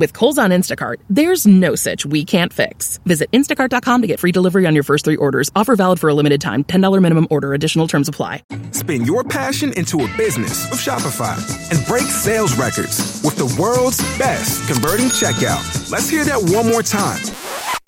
[0.00, 2.96] With Kohl's on Instacart, there's no such we can't fix.
[3.04, 5.50] Visit instacart.com to get free delivery on your first three orders.
[5.54, 6.64] Offer valid for a limited time.
[6.64, 7.52] $10 minimum order.
[7.52, 8.42] Additional terms apply.
[8.70, 11.36] Spin your passion into a business with Shopify
[11.70, 15.90] and break sales records with the world's best converting checkout.
[15.90, 17.20] Let's hear that one more time.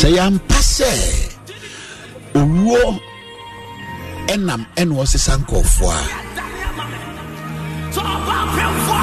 [0.00, 0.90] sɛ yɛampa sɛ
[2.40, 3.00] owuo
[4.32, 6.02] ɛnam ɛna ɔsesa nkɔɔfoɔ a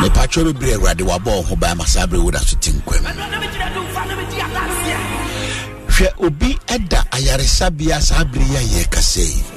[0.02, 3.04] mepatwɛ bebree awurade wabɔ wo ho ban ma saa berɛ woda so te nkwam
[5.88, 9.57] hwɛ obi ɛda ayaresabea saa bere yi a yɛrekasa yi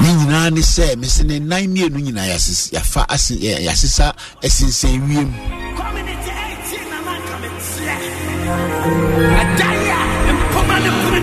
[0.00, 3.02] ne nyinaa ne sɛ mese ne nan mmienu nyinaa yɛafa
[3.66, 4.06] yɛasesa
[4.46, 5.30] asensɛn wiem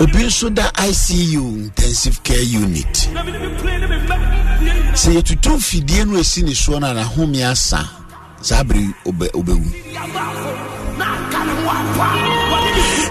[0.00, 3.08] obi nso da icu intensive care unit.
[4.94, 7.88] Sɛ yɛtutu mfidie no asi ne soɔ no anahome asa
[8.42, 9.64] saa bere ɔbɛwu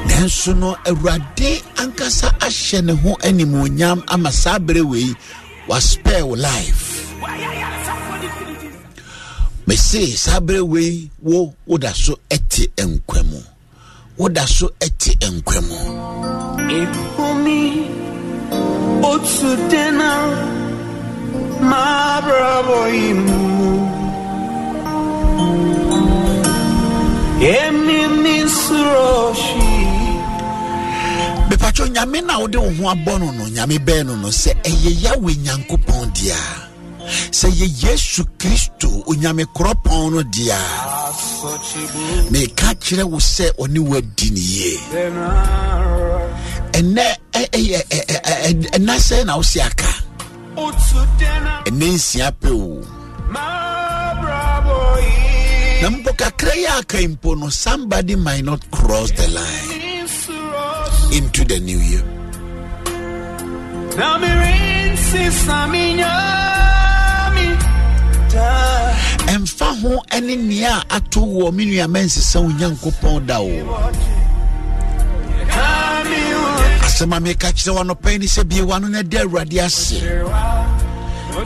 [0.08, 5.10] nanso no awurade ankasa ahyɛ ne ho animuonyam ama saa bere wei
[5.70, 6.84] waspare wo life.
[9.68, 13.40] Mese saa bere wei wo woda so ɛte nkwa mu.
[14.18, 15.78] Woda so ɛte nkwa mu.
[16.80, 17.62] Ifumi
[19.12, 20.12] otu dena
[21.70, 23.40] ma bravo imu.
[27.46, 29.75] Emi mi suroshi
[31.66, 34.28] mepatwɛ nyame na wode wo ho abɔ no no nyame bɛɛ no no.
[34.30, 36.70] Sɛ ɛyɛ yawe nyankopɔn deɛ a
[37.32, 40.58] sɛ yɛ yesu kristo onyame korɔpɔn no deɛ a
[42.32, 44.80] meka kyerɛ wo sɛ ɔne woadi ne yie.
[48.74, 49.90] Ɛnɛ sɛ na wosi aka?
[51.66, 52.84] Ɛnɛ nsia pɛ o
[55.82, 59.95] na mpo kakra yɛ aka mpo no somebody might not cross the line
[61.16, 62.04] into the new year.
[63.96, 67.48] Na mi rinsi sa mi nyami.
[68.32, 68.92] Da
[69.34, 73.48] ɛmfa ho ne nea a ato wɔ me nuama nsesa wo nyankopɔn da o
[76.86, 80.04] asɛm a meka kyerɛ wanɔpɛ ne sɛ biewa no da awurade ase.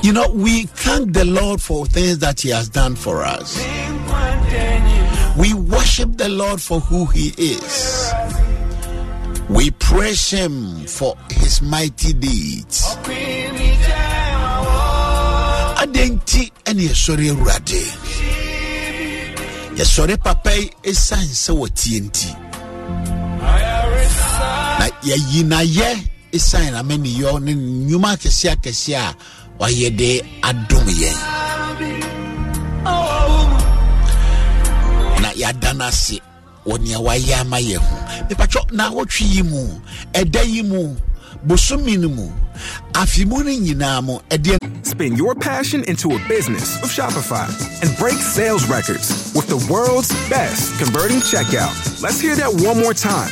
[0.02, 3.58] You know we thank the lord for things that he has done for us.
[5.38, 8.12] We worship the lord for who he is
[9.50, 12.86] we praise him for his mighty deeds.
[15.82, 17.82] Adɛn nti ɛne yɛsɔre awurade.
[19.78, 22.30] Yɛsɔre papa yi ɛsiane sɛ wɔtie nti.
[24.80, 25.90] Na yɛyi nayɛ
[26.34, 29.16] ɛsiane namaniyɔ ne nnwuma akɛseɛ akɛseɛ a
[29.60, 31.18] wayɛ de adom yɛn.
[35.22, 36.20] Na yɛada no ase
[36.70, 37.96] wɔ nea wayɛ ama yɛ ho
[38.30, 39.82] mepatwɔ na wɔtwe yi mu
[40.14, 40.96] ɛda yi mu
[44.84, 47.48] Spin your passion into a business with Shopify
[47.82, 52.02] and break sales records with the world's best converting checkout.
[52.02, 53.32] Let's hear that one more time.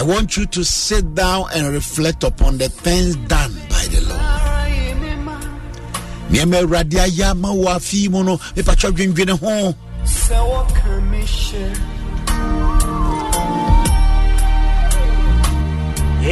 [0.00, 4.40] I want you to sit down and reflect upon the things done by the Lord.
[6.30, 9.74] nneɛma awurade ayɛ ama wo afii mu no mepatwɛ dwendwene ho.
[10.06, 11.66] Sɛ wɔka me hyɛ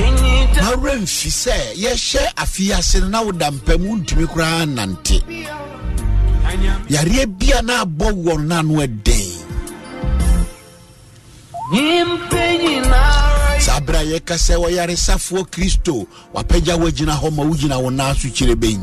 [0.01, 0.61] ɛnyi da.
[0.63, 5.21] Mawerɛ mfi sɛ yɛhyɛ afei no na woda mpa mu ntumi koraa nante.
[6.89, 9.29] Yareɛ bia na abɔ wɔ no na ano ɛden.
[11.71, 13.18] Nyimpa nyinara
[13.59, 16.07] saa berɛ a yɛka sɛ wɔyaresafoɔ kristo.
[16.35, 18.79] Wapagya woagyina hɔ ma wogyina wo naa so kyerɛ hyɛ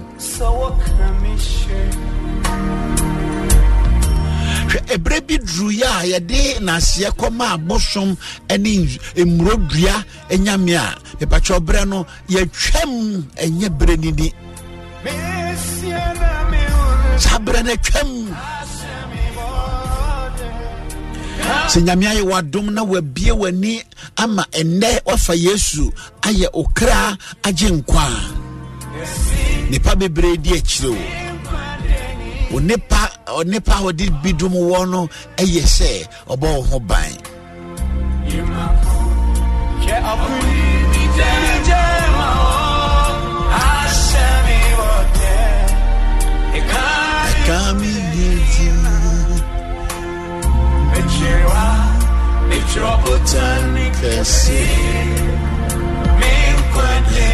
[4.76, 8.18] hwɛ ɛberɛ bi duruyɛ a yɛde naseɛ kɔma abosom
[8.60, 8.88] ne
[9.26, 10.04] mmurodua
[10.38, 14.34] nyame a mepakyɛ berɛ no yɛtwam ɛnyɛ berɛ nini.
[17.18, 18.36] Saa berɛ no atwam
[21.72, 23.74] sɛ nyame ayɛ w'adom na wabie w'ani
[24.18, 28.04] ama ɛnnɛ wafa yesu ayɛ okra agye nkwa.
[28.06, 30.98] A nipa bebree di akyire wo
[32.52, 33.02] wo nipa
[33.40, 35.92] onipa a wɔde bi dom wɔ no ɛyɛ sɛ
[36.34, 37.12] ɔbɔ wo ho ban.
[47.46, 47.85] Hwɛ
[52.56, 54.62] metwerɛ botane kɛse
[56.20, 57.32] menkwagye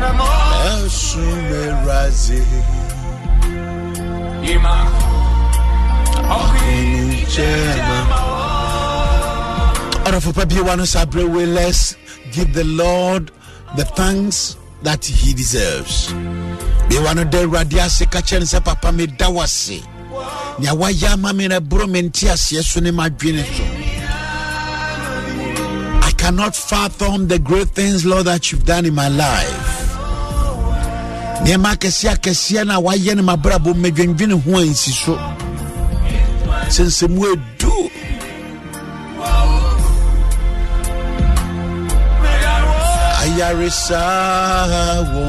[0.00, 0.28] na mɔ
[0.70, 2.40] ɛsomɛraze
[4.46, 4.74] yima
[6.36, 6.78] ɔkoni
[7.32, 8.38] gyɛnegyɛ ma hɔ
[10.06, 11.96] ɔdɔfo pa bie wa no saa berɛ wei let's
[12.32, 13.30] give the lord
[13.76, 16.12] the thanks that he deserves.
[16.88, 19.80] Biewa no da awurade ase ka kyerɛ papa meda wo ase
[20.58, 23.64] nea ama me no me nte aseɛ so ne madwene so
[26.06, 29.72] I cannot fathom the great things, Lord, that you've done in my life.
[31.42, 35.14] nneɛma akɛseɛ akɛseɛ no a woayɛ no mabrabɔ madwendwene ho ansi so
[36.74, 37.74] sɛ nsɛmu edu
[43.22, 44.02] ayaresa
[45.12, 45.22] wɔ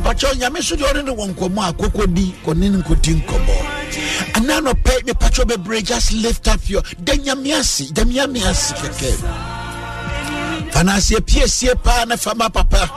[0.00, 3.56] mepakyɛ nyame so deɛ ɔne ne wɔ nkɔmmɔ a kokɔdi kɔne ne nkɔdi nkɔmmɔ.
[4.34, 9.12] Ɛna nɔpɛ mepakyɛ bebree just lift up your da nyame ase da nyame ase kɛkɛ.
[10.72, 12.90] Fa no piesie paa na fama papa.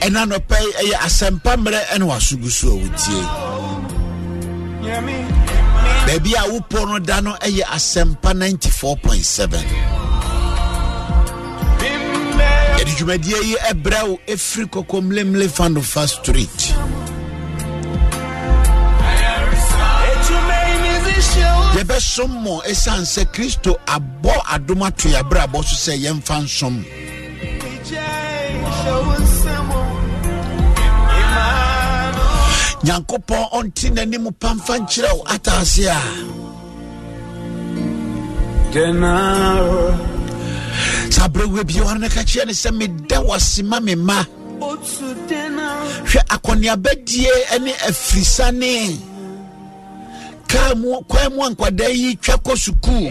[0.00, 2.88] Ɛna nɔpɛ ɛyɛ asɛmpa mmerɛ ɛne wasogu so a
[6.06, 10.09] baabi a wopɔ no da no ɛyɛ asɛmpa 94.7
[12.80, 16.60] yɛde dwumadie yi ɛbrɛ wo ɛfiri kɔkɔmlemle fandofa street.
[21.76, 26.84] Yɛbɛsom mmɔ ɛsiane sɛ kristo abɔ adom ato yɛabrabɔ so sɛ yɛmfa nsom.
[32.84, 36.00] Nyankopɔn ɔnte n'anim pamfa nkyerɛ wo ataase a
[41.10, 44.24] saa berɛ wura bia no ka kyerɛ ne sɛ meda wase ma me ma.
[44.60, 48.98] Hwɛ akɔneabadie ne afirisane.
[50.48, 53.10] Kaa mu kwan mu a nkwadaa yi twa kɔ sukuu.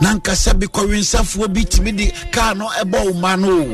[0.00, 3.62] Na nkasa bi kɔwensafoɔ bi tumi de kaa no ɛbɔ wo ma no.
[3.62, 3.66] O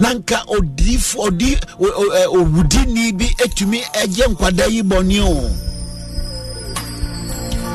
[0.00, 0.98] na nka odi
[2.28, 5.50] owudini bi atumi agye nkwadaa yi bɔne o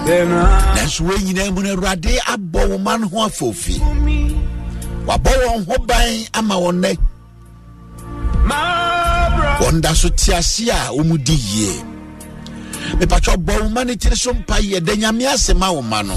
[0.07, 3.75] nanso wɔn nyinaa mu no awurade abɔ wo ma no ho afoofi
[5.07, 6.97] wabɔ wɔn ho ban ama wɔn nɛ
[9.59, 11.83] wɔn da so te ase a wɔn di yie.
[12.99, 16.01] Mepatwa bɔ wo ma no tiri so mpa yɛ da nyame ase ma wo ma
[16.01, 16.15] no.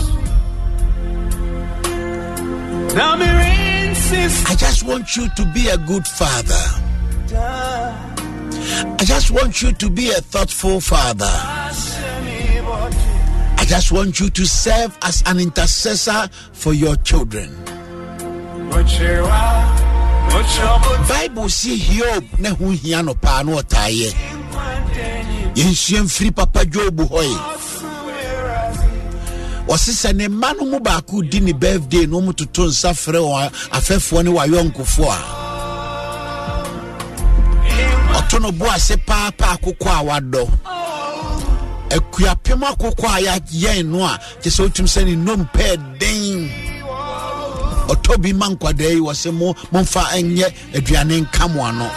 [4.47, 6.65] I just want you to be a good father.
[8.99, 11.60] I just want you to be a thoughtful father.
[13.71, 17.55] Just want you to serve as an intercessor for your children.
[21.07, 24.11] Bible si Hiob na ho hia no paa na ɔtaeɛ.
[25.55, 27.37] Yɛnsua mfiri papa Job hɔ yi.
[29.69, 33.21] wɔse sɛ ne mma no mu baako di ne birthday na ɔmo toto nsa frɛ
[33.23, 35.17] wɔn afɛfoɔ ne wayɔnkofoɔ a
[38.19, 40.49] ɔto no bo ase paapa akokɔ a wadɔ
[41.97, 46.51] akuapem akokɔ a yɛyɛn no a kyɛ sɛ wotum sɛ ne nom pɛɛ den.
[47.89, 51.91] Ɔtɔ bi ma nkwadaa yi wɔ sɛ mo momfa ɛnyɛ aduane nka mo ano.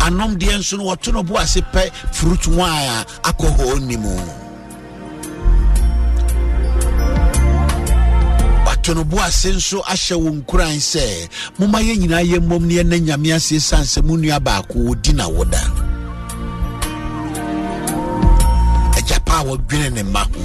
[0.00, 4.16] Anom deɛ nso no wɔto no bo ase pɛ fruit wine a akɔhɔɔ ni mu.
[8.66, 12.98] Wato bo ase nso ahyɛ wo nkuran sɛ momma yɛn nyinaa yɛ mmom ne yɛna
[12.98, 15.60] nyame ase ɛsiane sɛ mo nua baako wɔdi na woda
[19.44, 20.42] wɔdwene ne mma ho.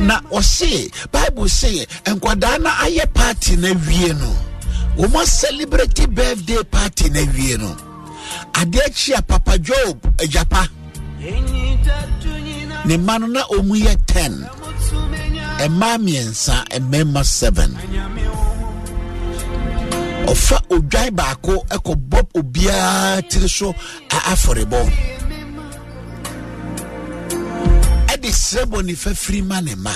[0.00, 4.30] Na ɔse bible se nkwadaa no ayɛ party no awie no
[4.96, 7.76] wɔma celebrity birthday party no awie no
[8.52, 10.68] adeɛ kyi a papa job agyapa
[12.86, 14.46] ne mma no na ɔmu yɛ 10
[15.68, 17.74] mmaa mmiɛnsa mmarima 7
[20.32, 23.74] ɔfa odwan baako ɛkɔbɔ obiara tiri so
[24.08, 24.80] afɔrebɔ
[28.28, 29.90] ɛde srɛ bɔ nifa firi ma ne ma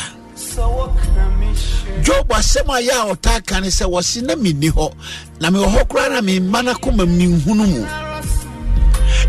[2.03, 4.93] job asɛm a yɛ a ɔtaa ka ne sɛ wɔse na menni hɔ
[5.41, 7.87] na mewɔ hɔ koraa na memma no koma menhunu mu.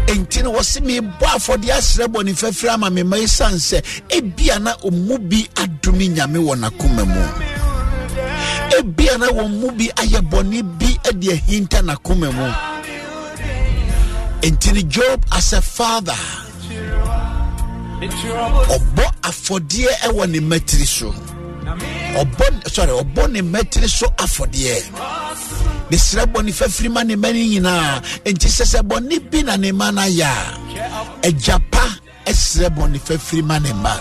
[0.07, 4.59] Enti no wɔse mebɔ afɔde asrɛ bɔ nifa firi ama me ma ɛsiane sɛ ebia
[4.61, 7.21] na ɔmu bi adome nyame wɔ n'akoma mu.
[8.79, 12.53] Ebia na wɔn mu bi ayɛ bɔne bi de ahinta n'akoma mu.
[14.41, 16.42] Enti no job as a father
[18.09, 21.13] ɔbɔ afɔdeɛ ɛwɔ ne matiri so.
[22.15, 27.29] Ɔbɔ sorry ɔbɔ ne matiri so afɔdeɛ ne srɛ bɔ ne fafiri ma ne ma
[27.31, 30.25] no nyinaa enti sɛ sɛ bɔne bi na ne ma no ayɛ
[31.23, 33.97] a agyapa ɛsrɛ bɔ ne fafiri ne ma.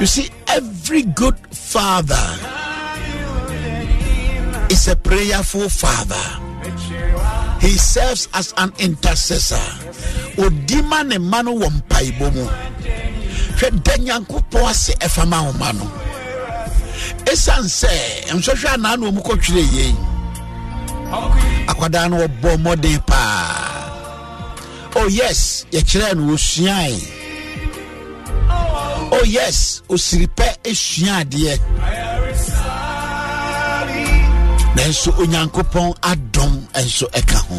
[0.00, 2.26] You see every good father
[4.68, 6.26] is a prayerful father.
[7.60, 9.62] He serves as an intercessor.
[10.38, 12.44] Odi ma ne ma no wɔ mpaebɔ mu
[13.58, 15.86] hwɛ da nyankopɔn ase ɛfa ma wo ma no.
[17.30, 17.90] Ɛsiane sɛ
[18.34, 19.94] nhwɛhwɛ anaa na ɔmu kɔtwerɛ yei
[21.70, 23.82] akwadaa no wɔbɔ mmɔden paa.
[24.96, 26.96] Oh yes yɛkyerɛ no wɔsuae.
[29.12, 31.58] Oh yes osiri pɛ esua adeɛ.
[34.76, 37.58] Nanso onyankopɔn adɔm nso ɛka ho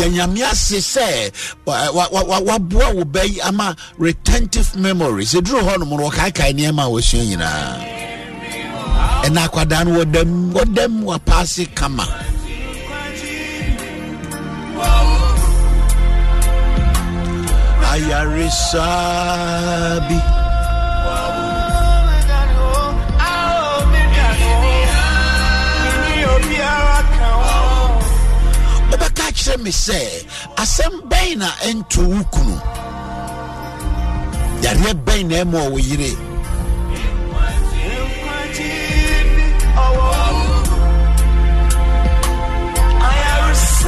[0.00, 1.32] nti yɛ nyame ase sɛ
[1.66, 5.32] wa- wa- wa- wa- waboa wo ba yi ama retentive memories.
[5.34, 7.84] Ɛduru hɔ nom no wɔkaekae nneɛma a wɔasua nyinaa.
[9.24, 12.06] Ɛna akwadaa no wɔdam wɔdam wapaase kama.
[18.90, 20.18] Ayaresabi
[29.30, 30.00] wobɛka kyerɛ me sɛ
[30.62, 32.56] asɛm bɛn na ɛnto wo kunu?
[34.62, 36.12] Yareɛ bɛn na ɛma ɔwo yere?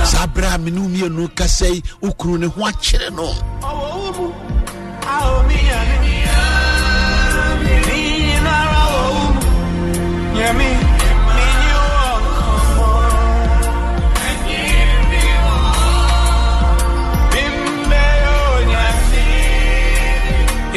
[0.04, 3.32] Saa berɛ a me ne wo mmienu kasa yi wo kunu ne ho akyere no.
[10.42, 10.91] Is the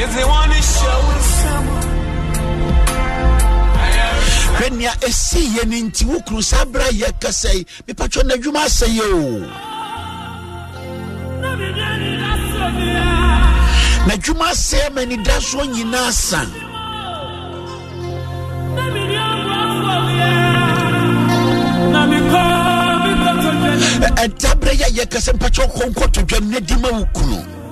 [0.05, 1.85] one that shows someone
[4.55, 8.61] hwɛ nea ɛsi yɛ no nti wo kunu saa berɛ yɛ kasa yi mepatwɛ n'adwuma
[8.65, 9.25] asɛ yɛ o.
[14.07, 16.41] N'adwuma asɛ ma anidasoɔ nyinaa sa.
[24.23, 27.64] Ɛda berɛ yɛ yɛkɛ sɛ mpakyɛ kɔnkɔto dwam na di ma wo kunu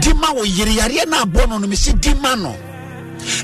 [0.00, 2.54] di ma wo yere yareɛ no abɔ no no mesi di ma no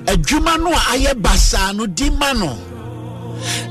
[0.07, 2.57] adwuma no a ayɛ basaa no di ma no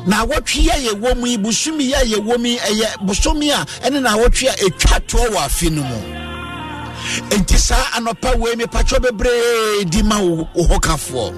[0.07, 3.49] na awɔtwe yɛ yɛ wɔ mu yi bosomi yɛ yɛ wɔ mu yi ɛyɛ bosomi
[3.51, 5.99] a ɛne na awɔtwe a ɛtwa toɔ wɔ afe no mu.
[7.29, 11.33] Enti saa anɔpa wei mepakyɛ bebree di ma wo hɔ kafoɔ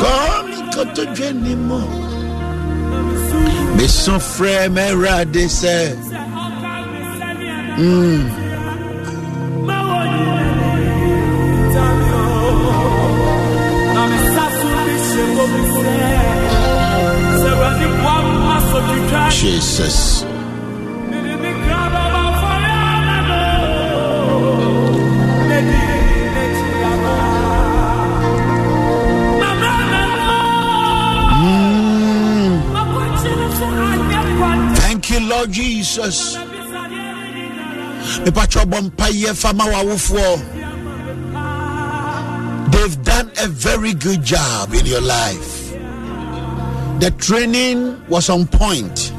[0.00, 1.80] kɔmikɔtɔdwa ni mu.
[3.76, 6.13] Meso frɛ mɛwurade sɛ
[7.76, 8.44] mm.
[19.30, 20.24] Jesus.
[34.78, 36.43] Thank you, Lord Jesus.
[38.24, 40.30] Mepatwa bɔ mpayɛ fama wawofoɔ.
[42.72, 45.72] They've done a very good job in your life.
[47.00, 49.12] The training was on point.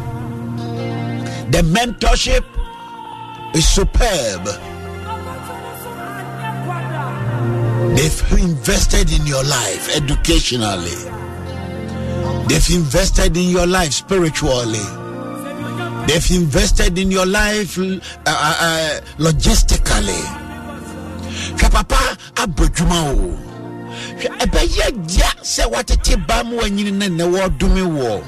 [1.51, 2.43] The mentorship
[3.55, 4.43] is superb.
[7.95, 10.97] They've invested in your life educationally.
[12.47, 15.04] They've invested in your life spiritually.
[16.07, 20.21] They've invested in your life uh, uh, uh, logistically.
[21.57, 21.97] Hwɛ papa
[22.35, 23.37] abɔ dwuma o.
[24.19, 28.23] Hwɛ ɛbɛyɛ gya sɛ watete ba mu wanyini na nnɛ wɔdome wɔ.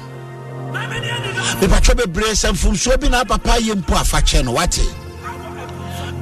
[1.60, 4.82] Mepatwɛ bebree sɛ mfomsoɔ bi na papa yɛ mpo afakyɛ no wate.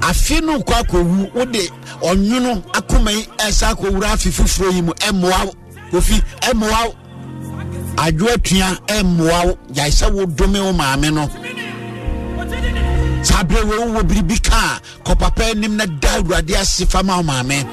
[0.03, 1.71] Afe no nkɔ akɔwu wode
[2.03, 4.27] ɔnwono akoma yi ɛsa akɔwura afe
[4.75, 5.55] yi mu ɛmmoa.
[5.91, 6.95] Kofi ɛmmoa
[7.97, 8.03] wo.
[8.03, 9.59] adwo atua ɛmmoa wo.
[9.73, 11.29] Gyae sɛ wodome wo maame no.
[13.23, 17.17] Saa berɛ wei wowɔ biribi ka a kɔpapa anim na da awurade ase fa ma
[17.19, 17.67] wo maame.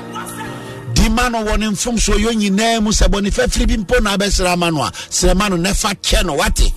[0.94, 4.18] Di ma no wɔ ne mfomsoɔ yɛ nyinaa mu sɛ bɔne fafiri bi mpo na
[4.18, 6.74] abɛsrɛ ama no a srɛ ma no na fa kyɛ no wate.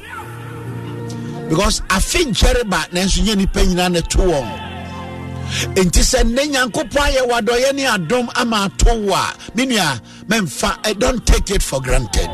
[1.49, 4.63] Because afe nkyɛre ba nanso nyɛ nnipa nyinaa na to wɔn.
[5.75, 10.77] Enti sɛ nnɛ nyankopɔn ayɛ wadɔyɛ ne adom ama ato wo a me nua memfa
[10.85, 12.29] I don't take it for granted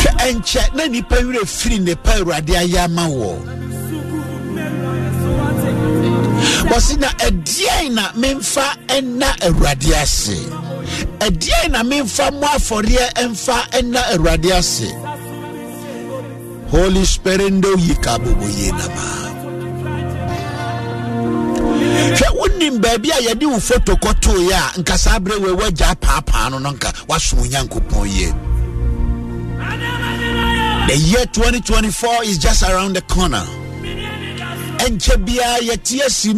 [0.00, 3.32] hwɛ ɛnkyɛ na nipa werɛ firi nnepa awurade ayɛ ama wɔ.
[6.70, 10.38] Wɔse na ɛdeɛn na memfa ɛna awurade ase?
[11.18, 14.88] Ɛdeɛn na memfa mmɔ afɔreɛ ɛmfa ɛna awurade ase?
[16.70, 19.29] Holy spirit ndo yi ka boboye nama
[22.08, 26.58] hwɛ wonim baabi a yɛde wo foto kɔtoeɛ a nka berɛ wei woagya paapaa no
[26.58, 28.32] no nka woasom onyankopɔn yie.
[30.88, 33.44] The year 2024 is just around the corner.
[34.78, 36.32] Ɛnkyɛ biara yɛte asi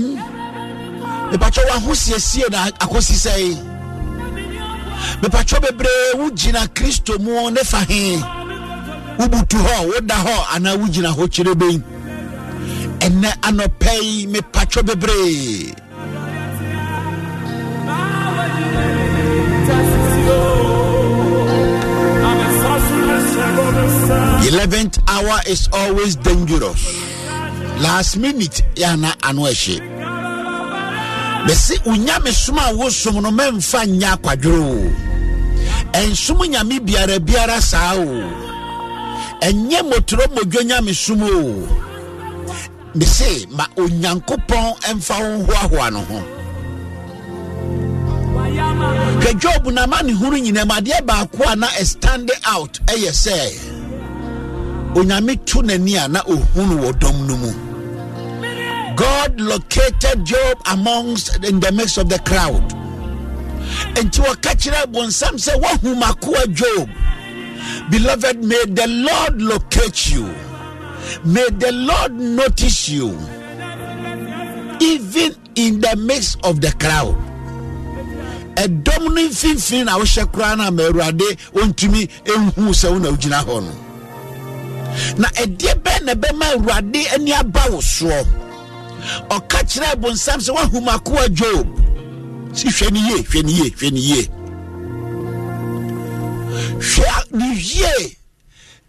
[1.30, 3.56] mepatwɛ woahosiesie na akɔsi sɛe
[5.22, 8.16] mepatwɛ bebree wogyina kristo mu ne fa he.
[9.18, 11.82] Wobutu hɔ woda hɔ anaa wogyina hɔ kyerɛ bɛn?
[13.04, 15.74] Ɛnɛ anɔpɛ yi mepatwɔ bebree
[24.48, 26.82] Eleventh hour is always dangerous.
[27.80, 29.78] Last minute, yana ɛhye.
[31.46, 34.92] Bɛsi unyame soma a wosom no mɛmfa nya akwadworo o.
[35.92, 38.06] Ɛnsom nyame biara biara saa o.
[39.40, 41.91] Ɛnyɛ motoro modwo nyame som o.
[42.98, 46.20] Bɛsi ma onyankopɔn ɛmfa wo hoahoa no ho.
[49.20, 53.36] hwɛ job na ma ne hunu nyinam adeɛ baako a na ɛstande out ɛyɛ sɛ
[54.94, 57.52] onyame to n'ani a na ohunu wɔ dɔm no mu.
[58.94, 62.68] God located job amongst in the midst of the crowd.
[63.94, 66.88] Nti wɔka kyerɛ bonsam sɛ woahu makoa job.
[67.90, 70.28] Beloved may the lord locate you
[71.24, 73.16] may the lord notice you
[74.80, 77.14] even in the midst of the crowd.
[78.56, 83.44] Ɛdɔm no mfimfini na wohyɛ koraa no ama awurade ɔntumi ɛnhu sɛ wo na wogyina
[83.44, 83.72] hɔ no
[85.18, 88.04] na ɛdeɛ bɛɛ na ɛbɛma awurade ani aba wo si
[92.68, 93.42] hwɛ no yie hwɛ
[97.32, 97.44] no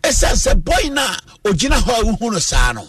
[0.08, 1.18] ɛsiane sɛ bɔi no a
[1.50, 2.88] ɔgyina hɔ a wohu no saa no.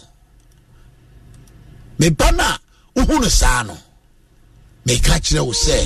[1.98, 2.58] Meba no a
[2.96, 3.76] wohu no saa no
[4.86, 5.78] meka kyerɛ wo sɛ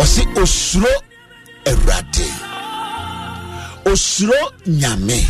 [0.00, 0.92] ɔse osuro
[1.66, 2.28] awurade.
[3.86, 5.20] Osuro nyame.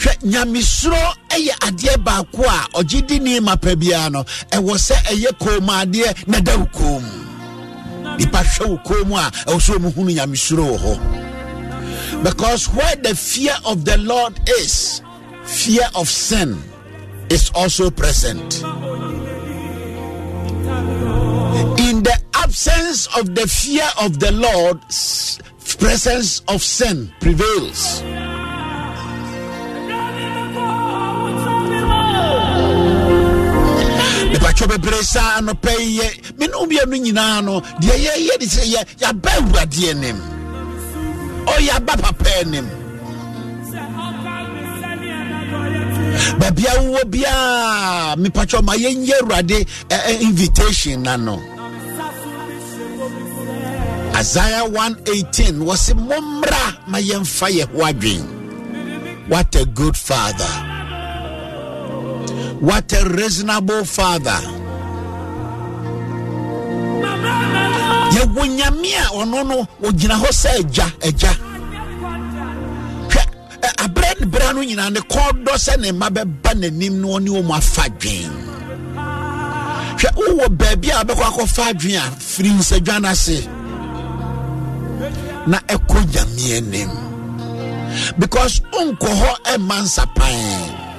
[0.00, 4.94] Hwɛ nyamesuro yɛ adeɛ baako a ɔgye di ni ma pa biara no ɛwɔ sɛ
[5.12, 8.16] ɛyɛ kɔnmuadeɛ na da wo mu.
[8.18, 11.29] Nipa hwɛ wo mu a ɛwɔ sɛ ɔmo hunu nyamesuro wɔ hɔ.
[12.22, 15.02] Because where the fear of the lord is
[15.44, 16.58] fear of sin
[17.30, 18.62] is also present.
[21.80, 24.80] In the absence of the fear of the lord
[25.78, 28.02] presence of sin prevails
[41.46, 42.66] anim ɔyɛaba papa anim
[46.38, 49.66] baabi a wowɔ biaa mepatwɛ ma yɛnyɛ awurade
[50.20, 51.36] invitation na no
[54.16, 58.40] isaiah 118 wɔse mommra ma yɛmfa yɛ ho adwen.
[59.28, 60.52] What a good father.
[62.58, 64.59] What a reasonable father.
[68.20, 71.30] Yɛwɔ nyame a ɔno no wɔgyina hɔ sɛ agya agya
[73.10, 73.22] hwɛ
[73.84, 77.52] aberɛ ne berɛ no nyinaa ne kɔdɔ sɛ ne mma bɛba n'anim na ɔne ɔmu
[77.56, 78.32] afa dwen.
[79.98, 83.46] Hwɛ wowɔ baabi a wobɛkɔ akɔfa adwen a firi nsadwa no ase
[85.46, 86.90] na ɛkɔ nyame anim.
[88.18, 90.89] Because wonkɔ hɔ ɛma nsapan.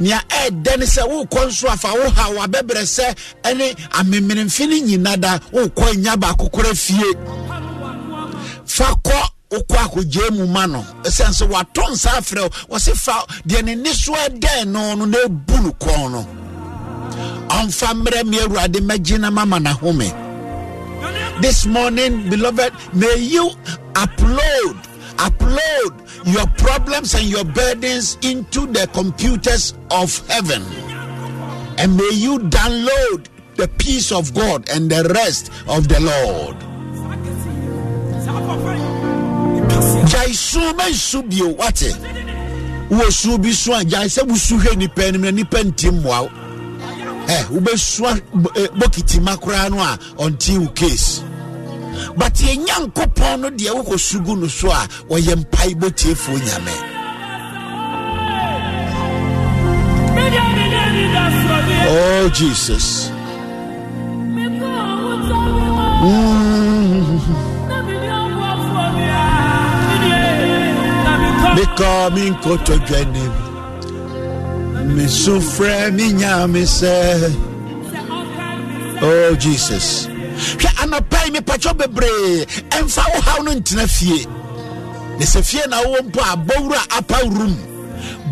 [0.00, 5.16] Nea ɛɛdɛ ne sɛ wokɔ nso afa wo ha wabɛbrɛ sɛ ɛne amemenemfe no nyina
[5.20, 7.02] da wokɔ nya baako kora fie.
[8.66, 9.18] Fa kɔ
[9.50, 10.84] wokɔ akɔgyaa mu ma no.
[11.02, 15.04] Ɛsiane sɛ wato nsa afrɛ wo wɔse fa deɛ ne ne so ɛdɛn no no
[15.04, 16.26] na ɛbu no kɔn no.
[17.48, 20.10] Ɔmfa mmerɛ me awurade mɛgye mama n'ahome.
[21.40, 23.50] This morning beloved may you
[23.94, 24.76] upload
[25.26, 25.92] upload
[26.34, 30.62] your problems and your burdens into the computers of heaven.
[31.78, 36.56] And may you download the peace of God and the rest of the Lord.
[40.08, 41.92] Jai su me su bio wate.
[42.90, 46.28] Wo su bi jai se wo su hwe nipa nim na.
[47.28, 48.04] Eh, wo be su
[48.74, 51.22] bokiti makra no a onti wo case.
[52.16, 56.92] but nyankopɔn no deɛ wokɔ sugu no so a ɔyɛ mpaebɔ tiefoɔ nyame
[61.94, 63.10] Oh Jesus.
[66.02, 67.18] Mm.
[71.56, 73.34] Becoming Kotogenim.
[74.94, 77.36] Me sufre mi nyame se.
[79.02, 80.11] Oh Jesus
[80.58, 82.46] hwɛ anɔpa yi mepatwɔ bebree.
[82.70, 84.26] Ɛmfa wo haw no ntena fie.
[85.18, 87.56] Ne sɛ fie na wowɔ mpo a bɔwura apa room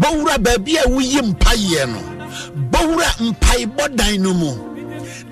[0.00, 2.00] bɔwura baabi a woyi mpayɛ no.
[2.70, 4.52] Bɔwura mpaebɔ no mu.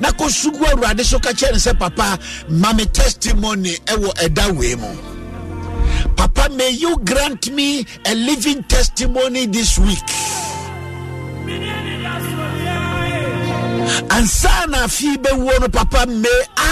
[0.01, 4.75] Na kɔsugu awurade so ka kyerɛ ne sɛ papa ma me testimony ɛwɔ ɛda wei
[4.77, 4.89] mu.
[6.17, 10.09] Papa may you grant me a living testimony this week.
[14.11, 16.68] Ansa na afei bɛwuo no papa may i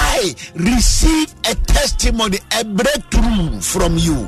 [0.55, 4.27] receive a testimony a breakthrough from you.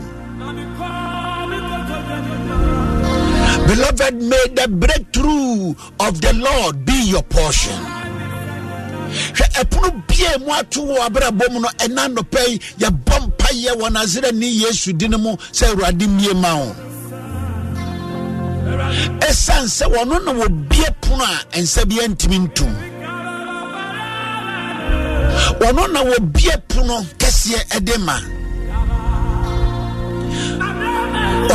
[3.69, 7.79] Beloved may the breakthrough of the lord be your portion.
[9.59, 14.93] Ɛpono bia mu ato wɔ mu no ɛna nnɔpɛ yi yɛbɔ mpayɛ wɔ nasareni yesu
[14.93, 16.75] din mu sɛ awurade mmie ma wo.
[19.21, 22.97] Ɛsiane sɛ wɔno na wɔbie pono a ɛnsa bi antimi ntom
[25.61, 26.01] wɔno na
[27.18, 28.18] kɛseɛ ma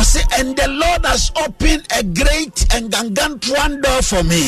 [0.00, 4.44] ɔse and the lord has opened a great and gargantuan door for me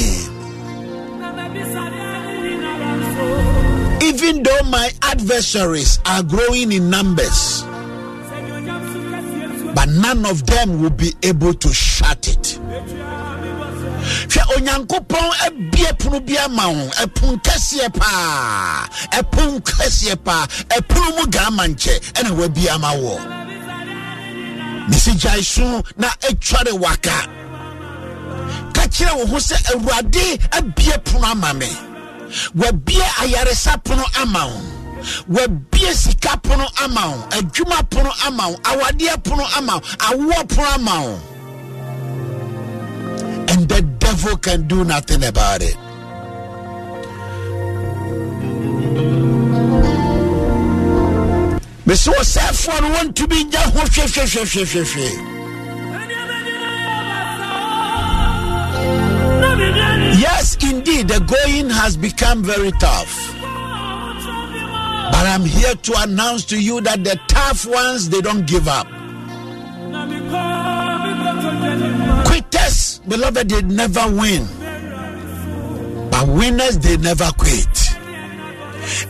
[4.03, 7.65] even though my adversaries are growing in numbers
[9.75, 12.59] but none of them will be able to shut it.
[14.29, 16.89] Hwɛ onyankopɔn abie pono bi ama wo.
[17.03, 18.87] Ɛpon kɛseɛ paa.
[19.13, 20.47] Ɛpon kɛseɛ paa.
[20.77, 23.15] Ɛpono mu gaa mankyɛ ɛna wabie ama wɔ
[24.89, 27.19] mesi gyae so na atware waka.
[28.73, 31.67] Ka kyerɛ wo ho sɛ awurade abie pono ama me.
[32.57, 34.61] Wabie ayaresa pono ama wo.
[35.29, 37.23] Wabie sika pono ama wo.
[37.31, 38.57] Adwuma pono ama wo.
[38.63, 39.81] Awadeɛ pono ama wo.
[39.81, 41.21] Awoɔ pono ama wo
[43.57, 45.77] and the devil can do nothing about it
[51.87, 55.09] mesi wɔntumi nya ho hwehwehwehwehwehwɛ
[60.27, 63.13] Yes, indeed, the going has become very tough.
[65.13, 68.87] But I'm here to announce to you that the tough ones, they don't give up.
[72.27, 74.47] Quitters, beloved, they never win.
[76.11, 77.77] But winners, they never quit.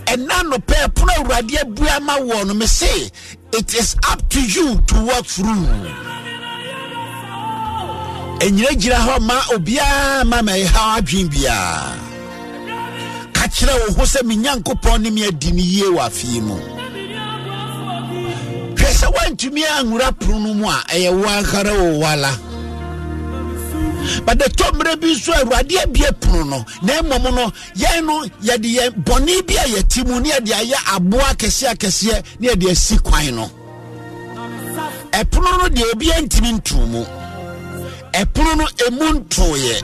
[0.09, 3.11] And now, no pair, pro radia buama one, me say,
[3.53, 5.67] it is up to you to work through.
[8.39, 11.53] And you know, ma obia, mama, how I dream bia.
[13.33, 16.59] Kachira, who said, Minyankopon, me a dini ye wa fimu.
[18.75, 22.56] Pesa wantumi angura prunumu a ɛyɛ wankara wɔ wala.
[24.25, 28.69] But the tɔmmerɛ bi nso awurade abie pono no na mmom no yɛn no yɛde
[28.77, 32.99] yɛn bɔne bi a yɛti mu ne yɛde ayɛ aboa akɛseɛ akɛseɛ ne yɛde asi
[32.99, 33.51] kwan no
[35.13, 37.05] ɛpono no deɛ obiara ntumi nto mu
[38.13, 39.83] ɛpono no emu ntoeɛ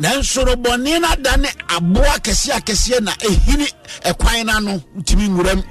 [0.00, 3.68] nanso no bɔne no adane aboa kɛseɛ akɛseɛ na ɛhini
[4.04, 5.62] ɛkwan no ano ntumi nwuram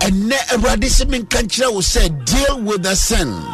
[0.00, 3.53] ɛnɛ awurade sɛ menka nkyerɛ wo sɛ deal with the sin.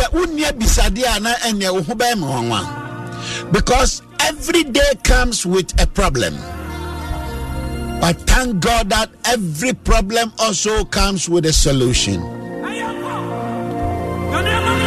[0.00, 5.86] hwɛ wonni abisadeɛ a na ɛneɛ wo ho bɛyɛ because every day comes with a
[5.86, 6.34] problem
[8.00, 12.18] but thank God that every problem also comes with a solution.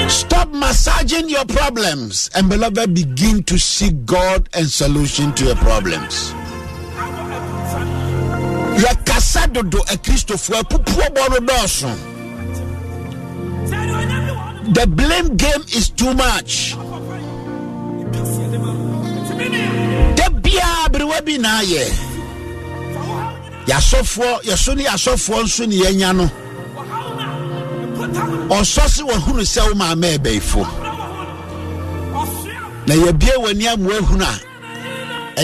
[0.10, 6.34] Stop massaging your problems and beloved begin to seek God and solution to your problems.
[8.82, 10.66] yɛkasa dodo akristofoɔ
[11.30, 12.13] no dɔɔso
[14.72, 16.76] the blame game is too much.
[20.16, 21.84] Da biaa berewa bi na ayɛ
[23.68, 26.26] yɛasɔfoɔ yɛso ne yɛasɔfoɔ nso ne yɛanya no
[28.56, 30.64] ɔsɔ se wahunu sɛ wo maama ɛbɛifo
[32.88, 34.40] na yɛbie w'ani amoa hunu a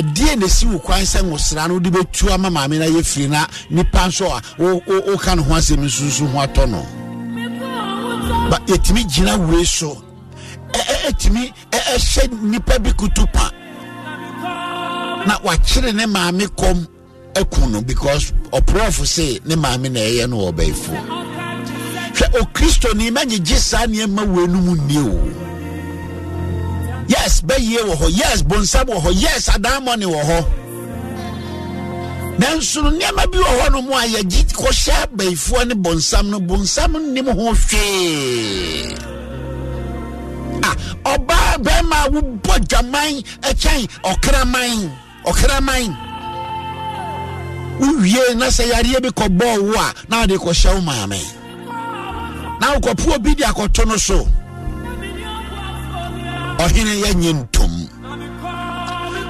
[0.01, 0.45] ɛdeɛ na.
[0.47, 4.27] Ɛsi wo kwan sɛ nwosra no wode bɛtu ama maame no yɛ na nipa nso
[4.27, 6.85] a woka no ho asɛm nsusu ho atɔ no
[8.49, 10.01] ba yɛtumi gyina wei so.
[11.07, 13.51] Ɛtumi ɛhyɛ nipa bi kutu pa.
[15.25, 16.87] Na wakyere ne maame kɔm
[17.35, 20.93] aku no because ɔprɔfo se ne maame na ɛyɛ no wɔ bɛifo
[22.13, 25.45] hwɛ okristoni magyegye saa nneɛma wei no mu nnie o.
[27.07, 30.45] Yes bɛyie wɔ hɔ yes bonsam wɔ hɔ yes adammɔne wɔ hɔ
[32.39, 36.39] nanso no nneɛma bi wɔ hɔ no mu a yɛgye kɔhyɛ abayifoɔ ne bonsam no
[36.39, 38.95] bonsam nnim ho hwee.
[40.63, 40.71] A
[41.13, 43.13] ɔbaa bɛrima a wobɔ dwaman
[43.49, 43.81] ɛkyɛn
[44.11, 44.91] ɔkraman
[45.25, 45.91] ɔkraman.
[47.79, 51.21] Wowie na sɛ yareɛ bi kɔbɔɔ wo a na wode kɔhyɛ wo maame.
[52.61, 54.27] Na wokɔpo obi de akɔto no so.
[56.59, 57.58] Ɔhene yɛnye ntom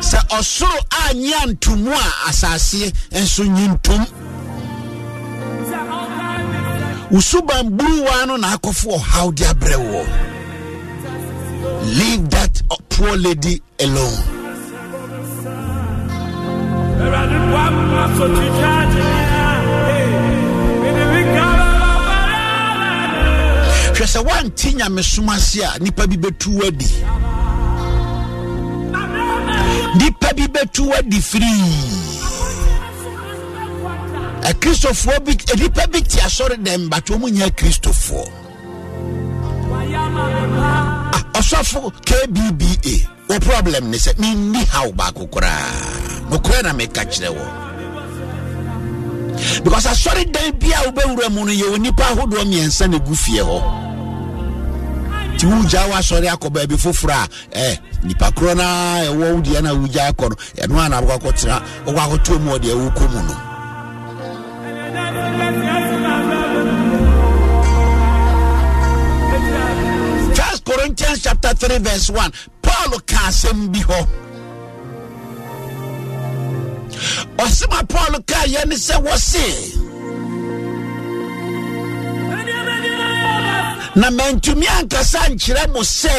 [0.02, 4.06] sɛ ɔsoro anyɛ ntomu a asase nso nye ntom
[7.12, 10.02] wo suban buruwa no na akɔfo ɔhaw de abrɛ wɔ.
[11.98, 14.24] Leave that poor lady alone.
[23.96, 27.29] Hwɛ sɛ woante nyamesom ase a nnipa bi bɛtu adi.
[29.96, 31.74] Nnipa bi bɛtu adi firii
[34.50, 38.26] akristofoɔ bi nnipa bi te asɔre dɛm but wɔn nyɛ akristofoɔ
[41.34, 47.46] ɔsɔfo kbba wɔ problem ne sɛ menni haw baako koraa nokorɛ na meka kyerɛ wɔ
[49.64, 53.40] because asɔre dan bi a wobɛwura mu no yɛwɔ nnipa ahodoɔ mmiɛnsa na gu fie
[53.42, 53.89] hɔ
[55.40, 58.64] nti wogya woasɔre akɔ baabi foforɔ a eh, nipa korɔ no
[59.08, 63.08] ɛwɔ wo deɛ no wogya akɔ no ɛno a na wokɔkɔtena wokɔ mu ɔdeɛ wokɔ
[63.14, 63.36] mu no.
[70.66, 72.32] Corinthians chapter 3 verse 1
[72.62, 74.08] Paul ka asɛm bi hɔ.
[77.38, 79.89] Ɔsɛma Paul ka yɛ ne sɛ
[84.00, 86.16] na mantumi ankasa nkyerɛ mo sɛ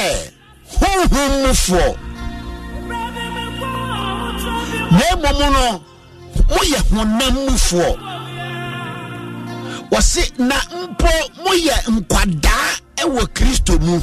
[0.78, 1.89] honhom mufoɔ
[4.99, 5.83] na mmom no
[6.51, 7.91] moyɛ honam mufoɔ
[9.93, 11.11] wɔse na mpo
[11.45, 12.68] moyɛ nkwadaa
[13.03, 14.01] ɛwɔ kristo mu.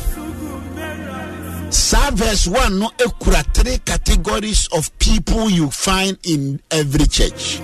[1.69, 7.59] Saa verse 1 no ekura three categories of people you find in every church.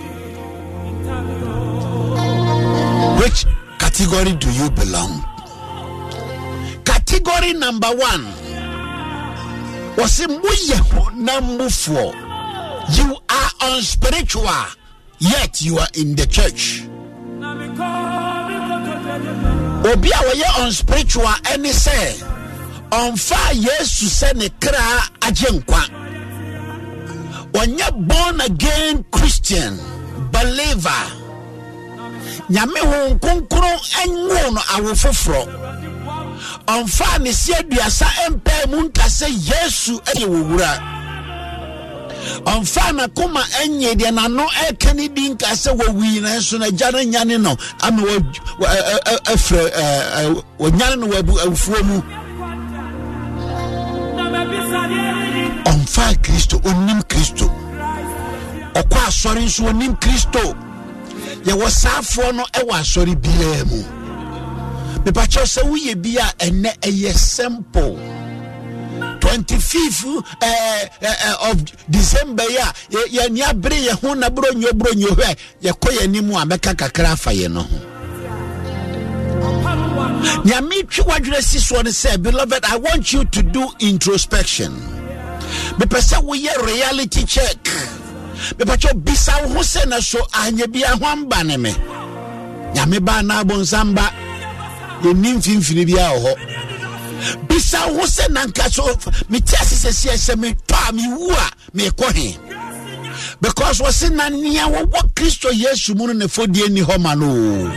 [3.20, 3.46] Which
[3.80, 5.33] category do you belong
[7.24, 8.24] category number one.
[9.96, 12.14] Moyɛ honam mufoɔ
[12.98, 14.76] you are unspiritual
[15.20, 16.84] yet you are in the church.
[19.86, 22.24] Obi a wɔyɛ unspiritual ɛne sɛ
[22.92, 25.90] ɔmfa yesu sɛ ne kra agye nkwa.
[27.54, 29.78] Ɔnyɛ born again christian
[30.32, 31.04] believer.
[32.50, 35.83] Nyame ho nkonkron no awo
[36.68, 40.74] ɔmfa ne si aduasa ɛmpɛɛ mu nka sɛ yesu ɛyɛ wɔ wura.
[42.46, 46.68] Ɔmfa n'akoma ɛnyɛ deɛ n'ano ɛka ne di nka sɛ wɔwii na nso no
[47.04, 48.02] nyane no ama
[49.32, 49.72] afrɛ
[50.60, 52.02] wɔnyane no wɔ awufuo mu.
[55.66, 57.48] Ɔmfa kristo ɔnim kristo.
[58.74, 60.56] Ɔkɔ asɔre nso ɔnim kristo.
[61.46, 64.03] Yɛwɔ saafoɔ no ɛwɔ asɔre biara mu.
[65.06, 68.00] Mepakyɛw sɛ woyɛ bi a ɛnɛ ɛyɛ simple.
[69.20, 70.06] 25th
[70.42, 75.90] uh, uh, of december yi a yɛni abere yɛ ho na buronyo buronyo hɛ yɛkɔ
[75.98, 77.78] yɛ anim a mɛka kakra afa yɛ no ho.
[80.44, 84.72] Nyame twi wadwerɛ si soɔ no sɛ beloved i want you to do introspection.
[85.80, 87.64] Mepɛ sɛ woyɛ reality check.
[88.58, 91.72] Mepɛkyɛ bisa wo ho sɛ na so anyɛ bia ho amba ne me.
[92.74, 94.12] Nyame baa na abonsam ba
[95.04, 97.48] yɛnni mfimfini biaa wɔ hɔ.
[97.48, 98.84] Bisa wo sɛ nanka so
[99.30, 102.38] mete ase sɛ metɔ a mewu a meekɔ he?
[103.42, 107.28] Because wɔse na nea wɔwɔ kristo yesu mu no ne fɔdie ni hɔ ma no
[107.28, 107.68] o.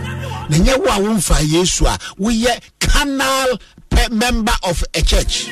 [0.48, 3.58] Na nyɛ wo a womfa yesu a woyɛ carnal
[4.10, 5.48] member of a church.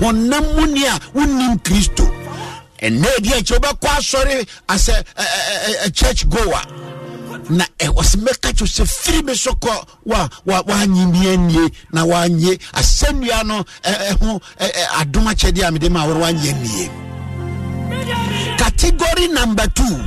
[0.00, 2.06] Honam mu ni a wonnim kristo.
[2.80, 6.62] Ɛnɛ adi akyɛ wobɛkɔ asɔre as a, a, a, a church goer
[7.50, 9.86] na ɛwɔ sɛ mɛka kyerɛ sɛ firi me so kɔ
[11.12, 14.40] bi anie na woanye asɛnnua no ɛho
[15.00, 16.90] adom akyɛdeɛ a mede ma wore woanyɛ nie.
[18.56, 19.98] Category number two.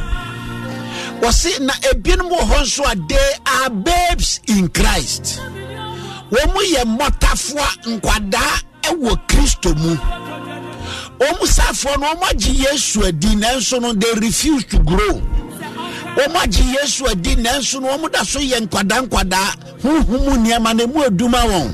[1.21, 5.39] Wɔse na ebinom wɔ hɔ nso a they are babes in christ.
[6.31, 7.67] Wɔn yɛ mmɔtafoa
[7.99, 9.95] nkwadaa ɛwɔ kristo mu.
[11.19, 11.45] Wɔn mu
[11.99, 15.21] no wɔn agye yesu adi nanso no they refuse to grow.
[16.15, 20.83] Wɔn agye yesu adi nanso no wɔn da so yɛ nkwadaa nkwadaa huhum nneɛma na
[20.83, 21.71] emu aduma wɔn.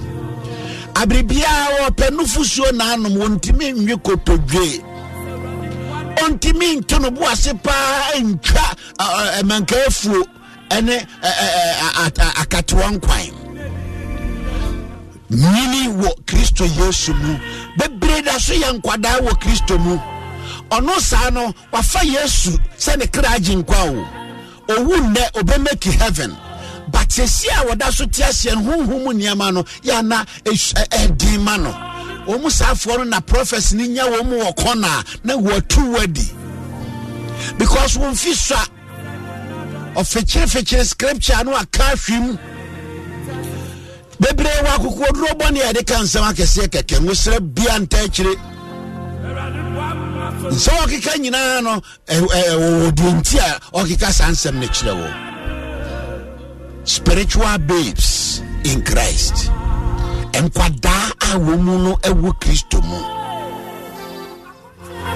[0.94, 4.84] Abiribiara wɔpɛ nufusuo n'anom wɔn ntumi nwi kotodwe.
[6.18, 8.76] Ɔntumi nto no bo ase paa ntwa
[9.40, 10.24] ɛmankaefuo
[10.70, 11.06] ɛne
[12.42, 13.34] akatewa nkwan.
[15.32, 17.40] Nyini wɔ kristo yesu mu.
[17.78, 19.98] Bebree da so yɛ nkwadaa wɔ kristo mu.
[20.72, 24.06] Ɔno saa no wafa yesu sɛ ne kra agye nkwa o
[24.78, 26.38] owu nnɛ obɛmaki heaven.
[26.92, 31.72] But sɛsi a wɔda so te aseɛ no mu nneɛma no yɛana ɛdin ma no.
[32.28, 36.30] Wɔn mu saafoɔ no na prophets ni nya wɔn mu wɔ kɔna na wɔtu wadi
[37.58, 38.68] because wɔn fi so a
[40.00, 42.38] ɔfekyerefekyere scripture no aka ahwim
[44.20, 47.98] bebree wɔ akokoɔ duro bɔ ne yɛde ka nsɛm akɛseɛ kɛkɛ nwosrɛ bia nta
[50.50, 55.10] nsɛm ɔkeka nyinaa no wɔwɔ deɛ nti a ɔkeka saa nsɛm no kyerɛ wɔ.
[56.84, 59.50] Spiritual babes in christ.
[60.34, 62.98] Nkwadaa a wɔn mu no wɔ kristo mu.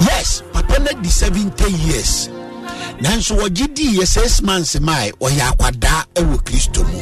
[0.01, 2.29] Yes papa no di 70 years.
[3.01, 6.99] Nanso wɔgye dii yɛ six months mae ɔyɛ akwadaa wɔ kristo mu.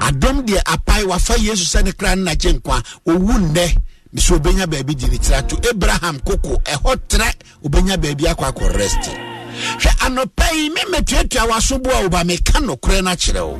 [0.00, 3.76] Adom deɛ apae wafa yesu sɛ ne kra no nagye nkwa ɔwu nnɛ
[4.14, 7.32] mesɛ obɛnya baabi di ne tira to abraham koko ɛhɔ trɛ
[7.64, 9.10] obɛnya baabi akɔ akɔ rest
[9.78, 13.58] hwɛ anɔpa yi me mɛtuatua w'aso bo a woba meka nokorɛ no akyerɛ wo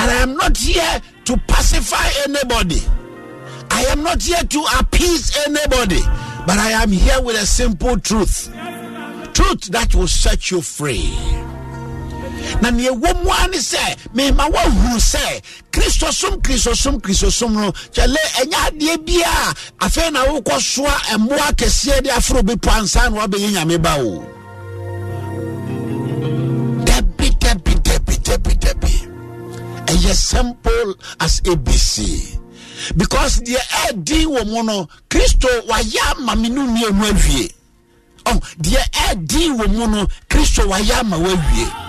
[0.00, 2.80] and I am not here to pacify anybody.
[3.70, 6.00] I am not here to appease anybody,
[6.46, 8.48] but I am here with a simple truth.
[9.34, 11.12] Truth that will set you free.
[12.62, 18.16] Na neɛ wɔ mu a ne sɛ mema woahunu sɛ kristosom kristosom kristosom no kyɛle
[18.40, 23.16] ɛnyɛ adeɛ bia a afei na wokɔ soa ɛmmoa kɛseɛ de aforo bepɔ ansa na
[23.26, 24.22] woabɛyɛ nyame ba o
[26.84, 28.94] dabi dabi dabi dabi dabi
[29.86, 32.38] ɛyɛ simple as abc
[32.96, 37.52] because deɛ ɛɛdin wɔ mu no kristo wayɛ ama me no mmienu awie.
[38.60, 41.87] Deɛ ɛɛdin wɔ mu no kristo wayɛ ama wawie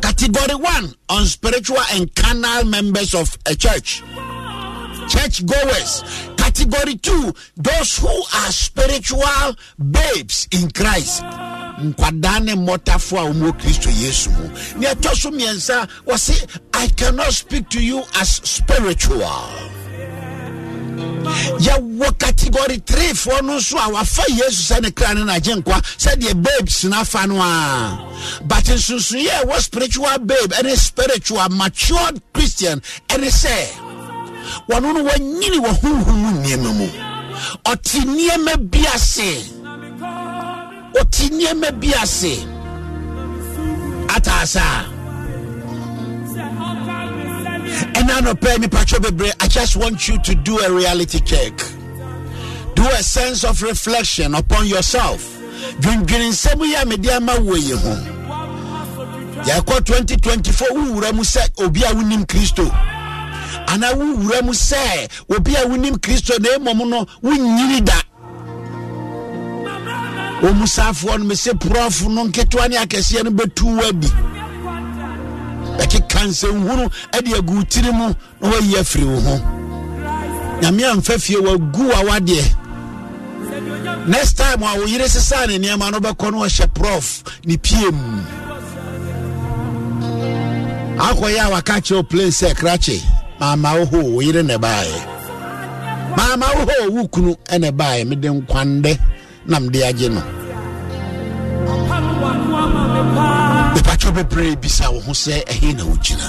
[0.00, 4.02] category one on spiritual and carnal members of a church.
[5.08, 6.02] Church goers.
[6.36, 9.56] Category two those who are spiritual
[9.90, 11.22] babes in christ.
[11.22, 14.80] Nkwadaa ne mmɔtafo a wɔwɔ yesu mu.
[14.80, 19.20] Nea wɔse i cannot speak to you as spiritual
[21.60, 25.80] yɛwɔ category 3 foɔ no nso a wafa yesu sɛ ne kra ne nagye nkwa
[25.98, 32.80] sɛdeɛ babes no afa no a but nsonsoyɛ ɛwɔ spiritual babe ɛne spiritual matured christian
[33.08, 33.90] ɛne sɛ
[34.68, 36.88] wɔno no wanyini wɔ honhom nneɛma mu.
[37.64, 39.30] Ɔte nneɛma bi ase.
[41.00, 42.44] Ɔte nneɛma bi ase
[47.70, 51.52] ataasa ɛna anɔpɛ mipatwɛ bebree i just want you to do a reality check.
[52.74, 55.22] Do a sense of reflection upon yourself.
[55.80, 57.94] Dwendwene nsɛm yi a mede ama wo yi ho.
[59.44, 62.64] Yɛkɔ 2024 wowura mu sɛ obi a wonim kristo.
[63.66, 68.00] Anaa wowura mu sɛ obi a wonim kristo na mmom no wonyini da.
[70.40, 74.39] Ɔmusafoɔ no mesɛ porɔfo no nketewa ne akɛseɛ no bɛtu adi
[75.78, 76.90] bɛkeka nsɛnhunu
[77.24, 78.08] de agu tiri mu
[78.40, 79.36] na wayi afiri wo ho.
[80.62, 82.56] Nyame amfa fie wagu wa wadeɛ
[84.06, 87.90] next time a wo yere sesaa ne nneɛma no bɛkɔ no ɔhyɛ prof ne pie
[87.90, 88.22] mu
[90.98, 93.00] akɔyɛ a waka kyerɛ plane sɛ krakye
[93.40, 95.06] maama wo hoo wo yere ne baeɛ
[96.16, 98.98] maama wo hoo wo kunu ne baeɛ mede nkwandɛ
[99.46, 100.22] na mede agye no
[103.74, 106.28] mepatwɛ bebree bisa wo ho sɛ ɛhe na wogyina.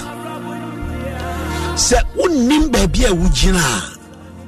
[1.76, 3.64] Sɛ wonnim baabi a wogyina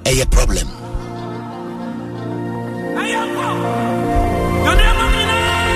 [0.06, 0.68] a ɛyɛ problem.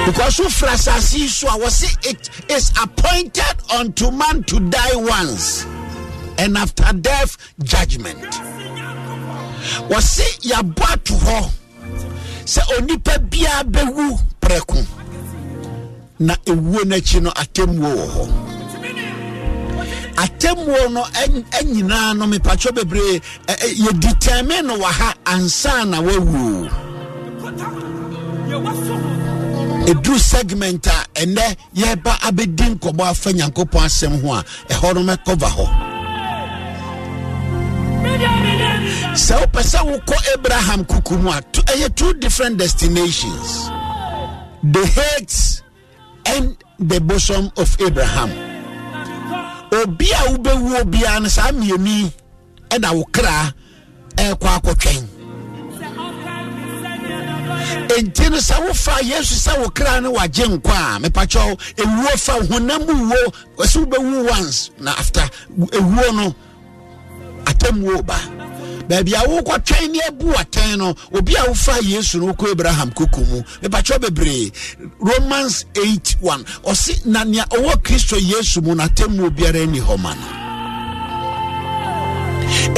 [0.08, 5.66] Because wofra asase yi so a wɔse it is appointed unto man to die once
[6.38, 8.24] and after death judgment.
[9.90, 11.50] Wɔse yɛabɔ ato hɔ
[12.46, 14.86] sɛ onipa biara bɛwu prɛko
[16.20, 18.24] na ewuo n'akyi no atemmuo wɔ hɔ.
[20.24, 21.04] Atemmuo no
[21.74, 23.22] nyinaa no mipatwɛ bebree
[23.84, 26.70] yɛditɛme no wɔ ha ansa na wawuo
[29.88, 34.44] ɛduru segment a ɛnɛ yɛba abɛdi nkɔmmɔ afa nyankopɔn asɛm ho a
[34.74, 35.66] ɛhɔ no mɛkɔva hɔ.
[39.16, 43.70] Sɛ wopɛ sɛ wokɔ abraham kuku mu a ɛyɛ two different destinations.
[44.64, 45.62] The hates
[46.36, 48.30] and the bosom of abraham.
[49.72, 52.12] Obi a wobɛwu obiara no saa mmienu
[52.70, 53.54] ɛna wo kra
[54.16, 55.04] ɛrekɔ akɔtwɛn.
[57.98, 62.82] Enti no sɛ wofa yesu sɛ wo no wagye nkwa a mepakyɛw ewuo fa honam
[62.86, 65.30] wuo wɔsɛ wobɛwu once na after
[65.72, 66.36] ewuo no
[67.46, 68.20] atammuo ba.
[68.88, 73.22] Baabi a wokɔtwɛn ne abu atɛn no obi a wofa yesu no wokɔ abraham koko
[73.22, 73.42] mu.
[73.62, 74.52] Mepakyɛw bebree
[75.00, 80.14] romans 8 1 ɔse na nea ɔwɔ kristo yesu mu natammuo biara ani hɔ ma
[80.14, 80.28] no.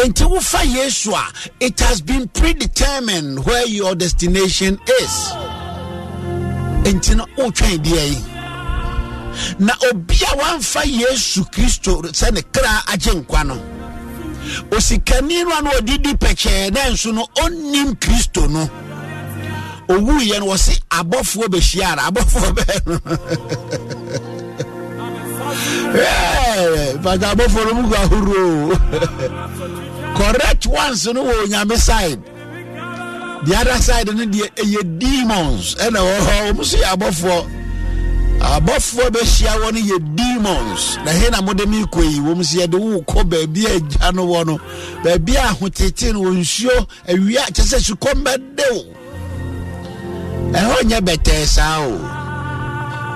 [0.04, 1.28] Enti wofa yesu a
[1.60, 5.32] it has been predetermined where your destination is.
[6.86, 8.18] Enti no wotwɛn deɛ yi.
[9.60, 13.79] Na obi a wamfa yesu kristo sɛ ne kra agye nkwa no
[14.72, 18.70] osikani no a na ɔdidi pɛkyɛɛ na nso no ɔnnim kristo no.
[19.90, 23.00] Owuiɛ no wɔse abɔfoɔ bɛhyia ara abɔfoɔ bɛɛ no.
[27.04, 28.76] Pàtó abɔfoɔ no mu gu ahorow.
[30.18, 32.22] Correct ones no wɔ onyame side.
[33.46, 37.69] The other side no deɛ ɛyɛ demons ɛna wɔ hɔ wɔn nso yɛ abɔfoɔ
[38.40, 40.98] abɔfoɔ bɛhyia wɔ no yɛ demons.
[41.06, 42.20] Na he na mode me kɔ yi?
[42.20, 44.60] Wɔm sɛ yɛde wo kɔ baabi a agya no wɔ no.
[45.04, 48.84] Baabi a ahotete no wɔ nsuo awia kyɛ sɛ sukɔm bɛde wo.
[50.52, 51.92] Ɛhɔ nyɛ bɛtɛɛ saa o.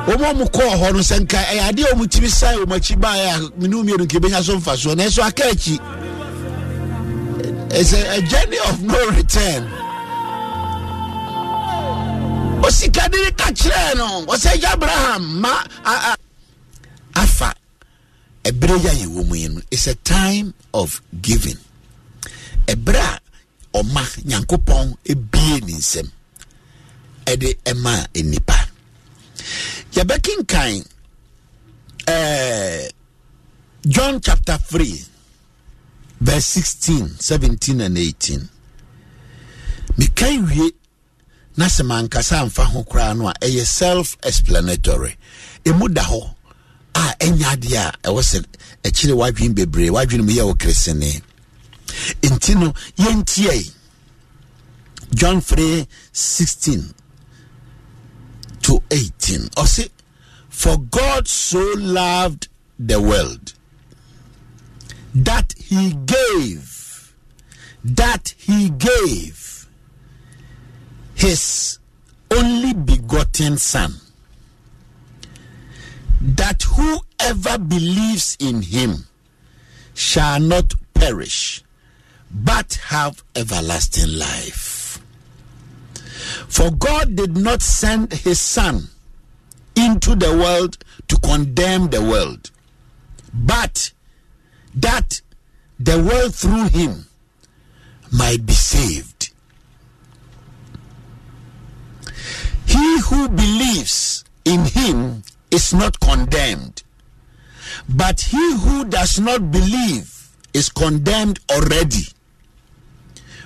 [0.08, 2.76] Wɔn a wɔn kɔɔ hɔ no sɛ nka ɛyɛ adeɛ a wɔn timi sae wɔn
[2.78, 5.80] akyi baeɛ a mene mmienu nka ebɛnya so mfa soɔ na aka akyi.
[7.76, 9.68] It's a journey of no return
[12.66, 15.54] osikani ne ka kyerɛ no ɔsɛ gya abraham ma
[15.84, 16.16] a, a,
[17.24, 17.54] afa
[18.44, 21.58] ɛberɛ yi a yɛwɔ mu yi no it's a time of giving.
[22.68, 23.20] Ɛberɛ a
[23.80, 26.10] ɔma nyankopɔn ebie ne nsam.
[27.26, 28.68] Ɛde ɛma nipa
[29.94, 30.86] yɛbɛkenkan
[32.08, 32.90] uh,
[33.88, 35.06] john chapter 3
[36.20, 38.50] verse 16 17 and 18
[39.98, 40.72] meka wie
[41.58, 45.16] na sɛ mankasa amfa ho koraa no a ɛyɛ self explanatory
[45.66, 46.22] ɛmu da hɔ
[46.96, 48.46] a ɛnya adeɛ a ɛwɔ sɛ
[48.84, 51.22] akyire wadwene bebree wadwene mu yɛ wo keresene
[52.24, 53.72] nti no yɛntiai
[55.14, 56.94] john 3 16
[58.62, 59.90] to 18 ɔse
[60.50, 62.48] for god so loved
[62.80, 63.54] the world
[65.14, 67.14] that he gave
[67.84, 69.53] that he gave
[71.16, 71.80] his
[72.32, 73.94] only begotten son
[76.22, 79.06] that whoever believes in him
[79.94, 81.64] shall not perish
[82.32, 85.02] but have everlasting life
[86.48, 88.88] for god did not send his son
[89.76, 92.50] into the world to condemn the world
[93.34, 93.92] but
[94.74, 95.22] that
[95.80, 97.06] the world through him
[98.12, 99.13] might be saved.
[102.74, 105.22] He who believes in him
[105.52, 106.82] is not condemned,
[107.88, 112.08] but he who does not believe is condemned already.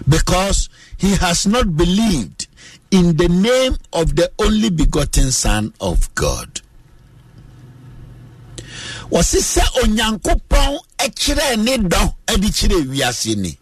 [0.08, 2.48] Because he has not believed
[2.90, 6.62] in the name of the only begotten Son of God.
[9.12, 10.80] wɔsi sɛ onyankopɔn
[11.20, 13.58] kyerɛ ne dɔ de kyerɛ ewiase ni.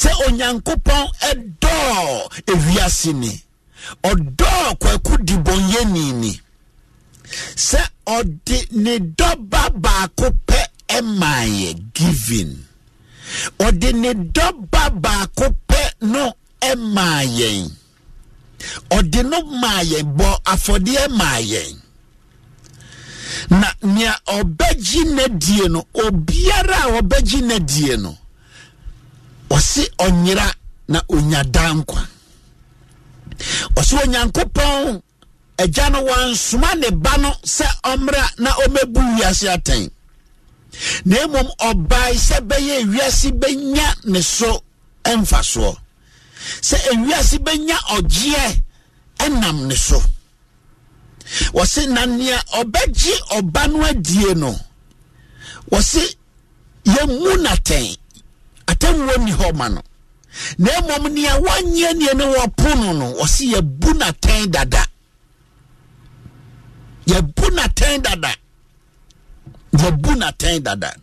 [0.00, 3.42] Sɛ onyankopɔn dɔɔ ewiase ni
[4.10, 6.32] ɔdɔɔ kwaku dibɔnyɛni ni
[7.66, 7.80] sɛ
[8.16, 10.58] ɔde ne dɔ ba baako pɛ
[11.20, 11.70] maa yɛ
[13.66, 15.80] ɔde ne dɔ ba baako pɛ
[16.12, 16.24] no
[16.94, 17.70] maa yɛn
[18.96, 19.82] ɔde no maa
[20.18, 21.38] bɔ afɔdeɛ maa
[23.50, 28.16] na nea ɔbɛgye n'adie no obiara a ɔbɛgye n'adie no
[29.50, 30.46] ɔsi ɔnyera
[30.88, 31.42] na onya
[33.78, 35.02] ɔsi onyankopɔn
[35.58, 39.90] agya no wansoma ne ba no sɛ ɔmmra na ɔmɛbu wiase atɛn.
[41.04, 44.62] Na mmom ɔbae sɛ bɛyɛ wiase bɛnya ne so
[45.06, 45.76] mfasoɔ
[46.68, 48.62] sɛ ewiase bɛnya ɔgyeɛ
[49.18, 50.00] ɛnam ne so.
[51.52, 54.58] Wɔsi na nea ɔbɛgye ɔba no adie no
[55.70, 56.16] wɔsi
[56.84, 57.96] yɛmu n'atɛn
[58.66, 59.82] atɛnwo ni hɔ ma no.
[60.58, 64.86] Na mmom nea wanyɛ nea ne wɔpono no wɔsi yɛbu n'atɛn dada.
[67.06, 68.32] Yɛbu n'atɛn dada.
[69.72, 70.94] Yɛbu n'atɛn dada.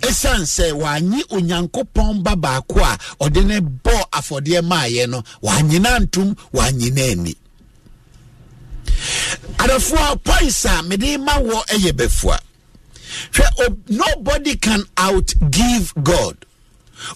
[0.00, 6.34] Ɛsiane sɛ wanye onyankopɔn ba baako a ɔde ne bɔ afɔdeɛ maayɛ no wanyena ntom
[6.52, 7.36] wanyena ani.
[9.58, 12.38] Adafoɔ points a mede ma wɔ ɛyɛ bɛfoa
[13.32, 16.36] hwɛ nobody can outgive god.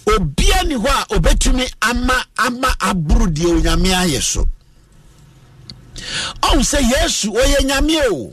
[0.05, 4.45] Obia ni hɔ a obɛtumi ama ama aboro deɛ onyame ayɛ so.
[6.41, 8.31] Ɔhu sɛ yesu ɔyɛ nyame o.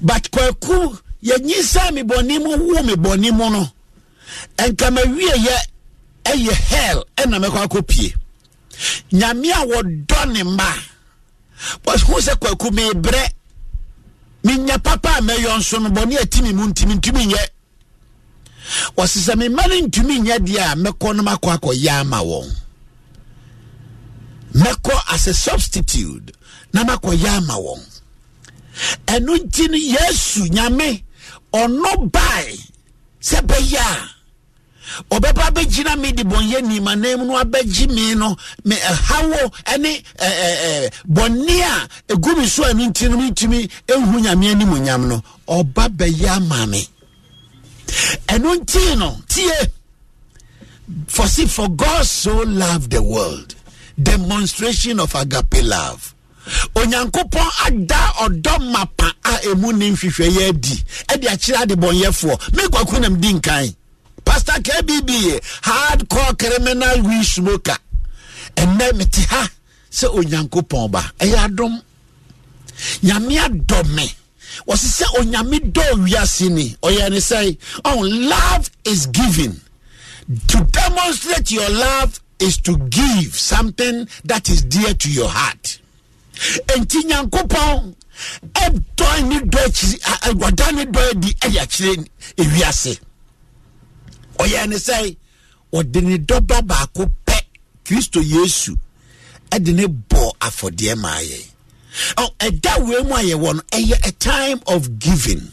[0.00, 3.68] But kwaku yɛnyisa me bɔne mu wo me bɔne mu no.
[4.58, 5.56] Ɛnka mawieyɛ
[6.24, 8.14] ɛyɛ hell ɛna mɛkɔ akɔpie
[9.12, 10.72] nyame a wɔdɔ ne mma.
[11.86, 13.28] Hu sɛ kwaku mebrɛ
[14.44, 17.48] menya papa a mɛyɔ nso no bɔne atimi mu ntimi ntumi nyɛ
[18.96, 22.50] wɔse sɛ memma no ntumi nyɛ deɛ a mɛkɔ no makɔ akɔyɛ ama wɔn
[24.54, 26.32] mɛkɔ as substitute
[26.72, 27.80] na makɔyɛ ama wɔn
[29.06, 31.02] ɛno nti no yesu nyame
[31.52, 32.56] ɔno bae
[33.20, 34.10] sɛ bɛyɛ a
[35.10, 38.76] ɔbɛba bɛgyina me de bɔnyɛ nimanam no abɛgye me no me
[39.78, 40.02] ne
[41.08, 45.22] bɔne a ɛgu me so a no nti no mentumi ɛhu nyame animonyam no.
[45.48, 46.86] Ɔba bɛyɛ ama me
[48.28, 49.68] ɛno nti no tie
[51.08, 53.54] for see for god so loved the world
[54.00, 56.14] demonstration of agape love.
[56.74, 62.38] Onyankopɔn ada ɔdɔ mapa a ɛmu ne nhwehwɛeɛ adi ɛde akyerɛ adebɔnyɛfoɔ.
[62.52, 63.74] Mekwaku nam di nkan.
[64.24, 67.76] Pastor kbb hardcore criminal we smoker.
[68.56, 69.48] Ɛnɛ mete ha
[69.90, 71.12] sɛ onyankopɔn ba.
[71.18, 71.82] Ɛyɛ adom.
[73.02, 74.14] Nyame adɔ me
[74.66, 76.76] wɔse sɛ onyame dɔ wiase ni.
[76.82, 79.60] Ɔyɛ ne sɛ oh love is giving.
[80.48, 85.78] To demonstrate your love is to give something that is dear to your heart.
[86.68, 87.94] Enti nyankopɔn
[88.54, 92.98] ɛdɔ ne dɔ akyiri wada ne dɔ adi ɛde akyerɛ ewiase.
[94.38, 95.16] Ɔyɛ ne sɛ
[95.72, 97.40] ɔde ne dɔba baako pɛ
[97.84, 98.76] kristo yesu
[99.50, 101.55] ɛde ne bɔ afɔdeɛ maa yɛ
[102.16, 105.52] ɛda wei mu a yɛwɔ no ɛyɛ a time of giving.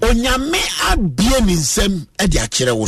[0.00, 0.60] Onyame
[0.90, 2.86] abie ne nsɛm de akyerɛ wo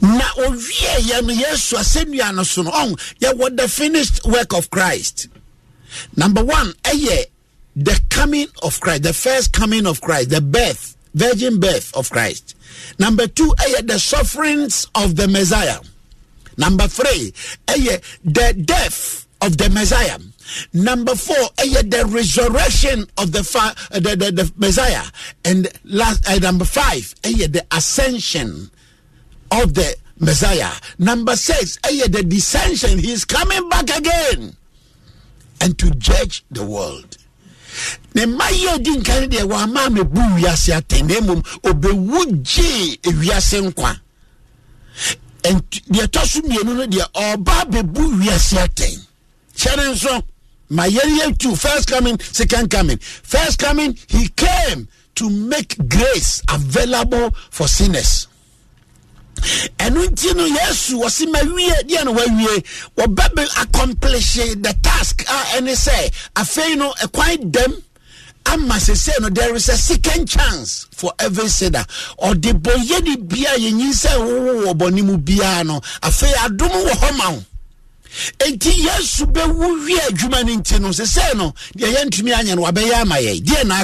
[0.00, 5.28] na owie yɛ no yesu asɛnnua no so no ɔn the finished work of christ.
[6.16, 7.26] Number one ɛyɛ
[7.76, 12.54] the coming of christ the first coming of christ the birth virgin birth of christ.
[12.98, 15.80] Number two ɛyɛ the sufferings of the messiah.
[16.58, 17.32] Number three
[17.66, 20.18] ɛyɛ the death of the messiah
[20.72, 25.02] number four the resurrection of the, fa- uh, the, the, the messiah
[25.44, 28.70] and last uh, number five the ascension
[29.50, 30.70] of the Messiah.
[30.98, 32.98] Number six, the descension.
[33.00, 34.56] He is coming back again
[35.60, 37.18] and to judge the world.
[38.14, 42.98] ne mma yi a odi nkan deɛ wɔama mebu wiase atɛn na mmom obɛwu gyee
[43.02, 43.98] ewiase nkwa
[45.42, 47.64] deɛ ɛtɔ so mmienu no deɛ ɔba
[48.20, 49.06] wiase atɛn
[49.56, 50.22] hyɛ ne nso
[50.70, 52.98] ma yɛyɛ tu first coming second coming.
[52.98, 58.26] First coming he came to make grace available for sinners.
[59.78, 62.64] Ɛno nti no yesu wɔse ma wie deɛ no wawie
[62.96, 67.74] wɔbɛbe accomplish the task a ɛne sɛ afei no ɛkwan dam
[68.46, 71.84] ama sese no there is a second chance for every sinner.
[72.22, 76.90] Ɔde bɔyɛ ne bia yɛnyi sɛ wowo wɔ bɔne mu biara no afei adom wɔ
[76.92, 77.44] hɔ ma wo
[78.38, 82.94] enti yesu bɛwu wie adwuma no nti no sesɛ no deɛ yɛntumi anyɛ no wabɛyɛ
[83.02, 83.82] ama yɛ deɛ na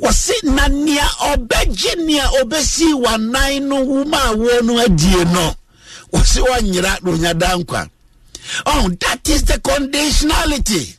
[0.00, 5.54] wɔse na nea ɔbɛgye nea ɔbɛsi wanan no woma awoɔ no adie no
[6.12, 7.88] wɔse wɔnyera na onya da nkwa.
[8.66, 10.96] Oh that is the conditionality.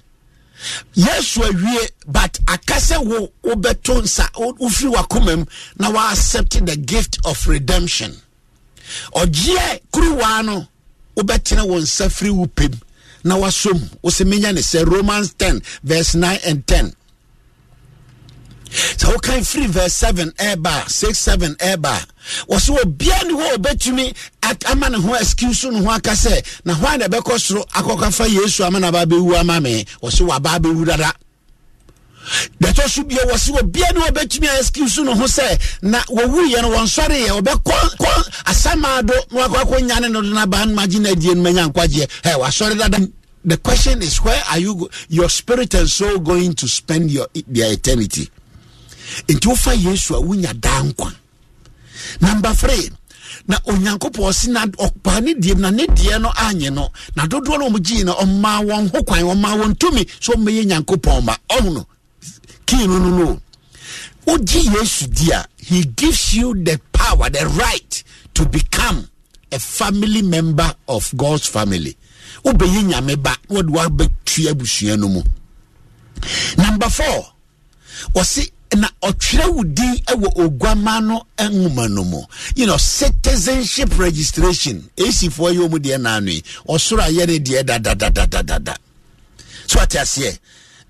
[0.95, 5.45] Yesu awie but aka sɛ wo wobɛto nsa wo- wofiri wakoma mu
[5.77, 8.15] na waaccept the gift of redemption.
[9.13, 10.67] Ɔgyeɛ kuruwaa no
[11.19, 12.71] wobɛtena wo nsa firi wo pem
[13.23, 16.93] na wasom wo sɛ menya ne sɛ romans 10 verse 9 and 10
[18.69, 22.05] sɛ wokan firi verse 7 ɛba 6 7 ɛba
[22.47, 24.13] wɔsɛ obia ne hɔ a ɔbɛtumi
[24.71, 28.63] ama ne ho excuse ne ho aka sɛ na hwan na ɛbɛkɔ soro akɔkafa yesu
[28.65, 29.85] ama na aba bɛwu ama me.
[30.01, 31.13] Wɔsɛ waba bɛwu dada
[32.61, 36.69] dɛtɔ so bia wɔse obia ne wɔbɛtumi a excuse no ho sɛ na wɔwuiɛ no
[36.71, 41.49] wɔnsɔreyɛ wɔbɛkɔ kɔ asamaado na wakɔakɔ nyane no do nabaa no magye no adie no
[41.51, 42.07] nkwagyeɛ.
[42.23, 42.99] Ɛ wasɔre dada.
[43.45, 47.27] The question is where are you go- your spirit and soul going to spend your
[47.47, 48.29] their eternity?
[49.27, 51.13] Nti wofa yesu a wonya daa nkwa.
[52.21, 52.89] Number three
[53.47, 57.59] na onyankopɔn ɔse na ɔpaa ne deɛ na ne deɛ no anye no na dodoɔ
[57.59, 61.35] no ɔmgyii no ɔmaa wɔn ho kwan ɔmaa wɔn tumi sɛ ɔmmɛyɛ nyankopɔn ma.
[61.63, 61.85] No
[62.69, 63.41] kii no no no.
[64.27, 68.03] Wogye yesu di a he gives you the power the right
[68.35, 69.09] to become
[69.51, 71.97] a family member of god's family.
[72.43, 75.23] Wobɛyɛ nyame ba na wɔde woabɛtua abusua no mu.
[76.57, 77.33] Number four
[78.13, 82.21] wɔse na ɔtwerɛ wo din wɔ oguama no nwoma no mu.
[82.55, 88.77] You know citizenship registration esifoɔ yɛ ɔmu deɛ naano yi ɔsoro ayɛ ne deɛ dadadadadada
[89.65, 90.37] so ate aseɛ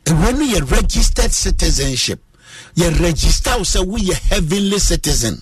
[0.09, 2.21] ɛwɔ no yɛ registered citizenship
[2.75, 5.41] yɛ register wo sɛ woyɛ heavenly citizen.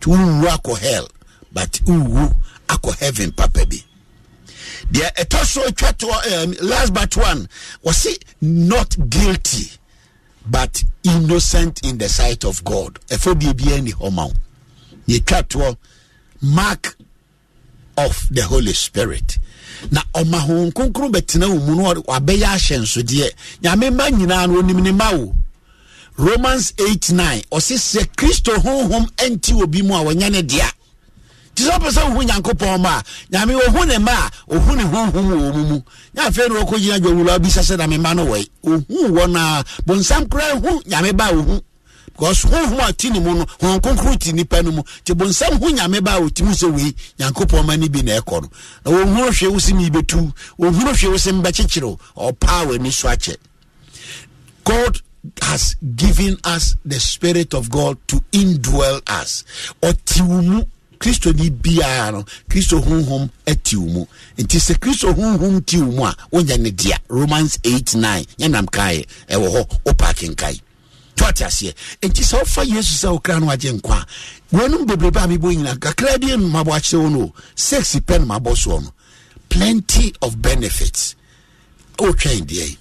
[0.00, 1.08] Nti wonwu akɔ hell
[1.52, 2.36] but wonwu
[2.68, 3.82] akɔ heaven papa bi
[4.92, 5.62] deɛ ɛtɔ so
[6.42, 7.48] um, last but one.
[7.84, 9.70] Wɔse not guilty
[10.46, 12.98] but innocent in the sight of god?
[13.08, 14.28] Ɛfɔ deɛ ni hɔ ma
[16.42, 16.96] mark
[17.96, 19.38] of the holy spirit.
[19.90, 23.30] Na ɔma honhom kronkron bɛtena wo mu no wabɛyɛ ahyɛnsodeɛ.
[23.62, 25.34] Nyame mma nyinaa no onim ne ma wo.
[26.16, 30.70] Romans 8 9 ɔse sɛ kristo honhom anti obi mu a wɔnyɛ ne dea.
[31.54, 34.82] Nti sɛ wopɛ sɛ wohu nyankopɔn ma a nyame ɔhu ne ma a ɔhu ne
[34.84, 35.80] honhom wɔ mu mu.
[36.14, 40.26] Nyɛ afei na wɔkɔgyina dwawura bisa sɛ na mema no wɔi ɔhu wɔ no bonsam
[40.28, 41.60] koraa hu nyame ba a
[42.16, 44.82] because honhom a ti ne mu no honhom kronkron ti nipa no mu.
[44.82, 48.42] Nti bonsam hu nyame ba a ɔtumi sɛ wei nyankopɔn ma no bi na ɛkɔ
[48.42, 48.48] no.
[48.84, 51.98] Na wɔhunu hwee wo sɛ meibɛtu wɔhunu hwee wo sɛ mbɛkyekyere wo
[52.32, 53.36] ɔpaa w'ani so akyɛ
[54.64, 55.00] God
[55.42, 59.44] has given us the Spirit of God to indwell us.
[59.82, 60.62] Ɔte wo mu
[60.98, 64.06] kristo ni biara no kristo honhom ati wo mu.
[64.38, 69.06] Nti sɛ kristo honhom ti wo a wonyɛ ne dea romans 8 9 yɛnam kaeɛ
[69.28, 70.60] ɛwɔ hɔ wopaake nkae
[71.16, 71.72] tɔte aseɛ.
[72.02, 74.06] Nti sɛ wofa yesu sɛ wo kra no agye nkwa a
[74.56, 75.76] wɔnom bebrebe a mebɔ nyina.
[75.78, 77.32] Kakra bi no mabɔ akyerɛ wo no o.
[77.54, 78.92] Sex pɛ no mabɔ soɔ no.
[79.48, 81.14] Plenty of benefits.
[81.98, 82.76] Wotwɛn deɛ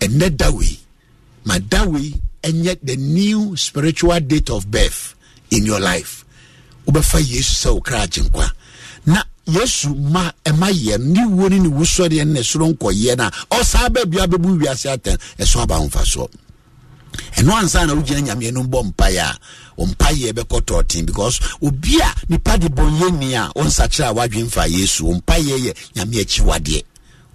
[0.00, 0.78] ɛnɛ da wei.
[1.44, 5.14] Ma da wei ɛnyɛ the new spiritual date of birth
[5.50, 6.24] in your life.
[6.86, 8.50] Wobɛfa yesu sɛ wo kra agye nkwa.
[9.06, 13.24] Na yesu ma ɛma yɛ ne wuo ne ne wusɔreɛ no ne ɛsoro nkɔyɛ no
[13.24, 16.28] a ɔsaa ba bia bɛbu wiase atɛn ɛso aba mfa soɔ
[17.36, 19.38] ɛno ansa na wogyina nyameɛ no bɔ mpaeɛ a
[19.76, 24.66] wo mpaeɛ bɛkɔ tɔɔten because obi a nipa de bɔnyɛni a wonsakyerɛ a woadwen fa
[24.68, 26.84] yesu wo mpaeɛ yɛ nyame akyiwadeɛ.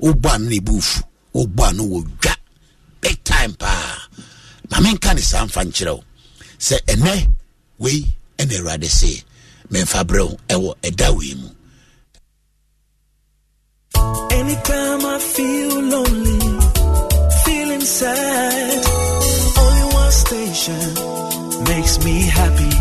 [0.01, 1.03] Wobɔ ano na ɛbɛfu
[1.33, 2.35] wobɔ ano wɔ dwa.
[3.01, 3.97] Big time paa.
[4.69, 6.03] Ma menka ne saa mfa nkyerɛ wo.
[6.59, 7.27] Sɛ ɛnɛ
[7.79, 8.05] wei
[8.37, 9.23] ɛna awurade se
[9.71, 11.49] memfa berɛ wo ɛwɔ ɛda wei mu.
[14.31, 16.39] Anytime I feel lonely,
[17.45, 18.94] feeling sad,
[20.35, 20.93] station
[21.63, 22.73] makes me happy.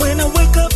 [0.00, 0.73] When I wake up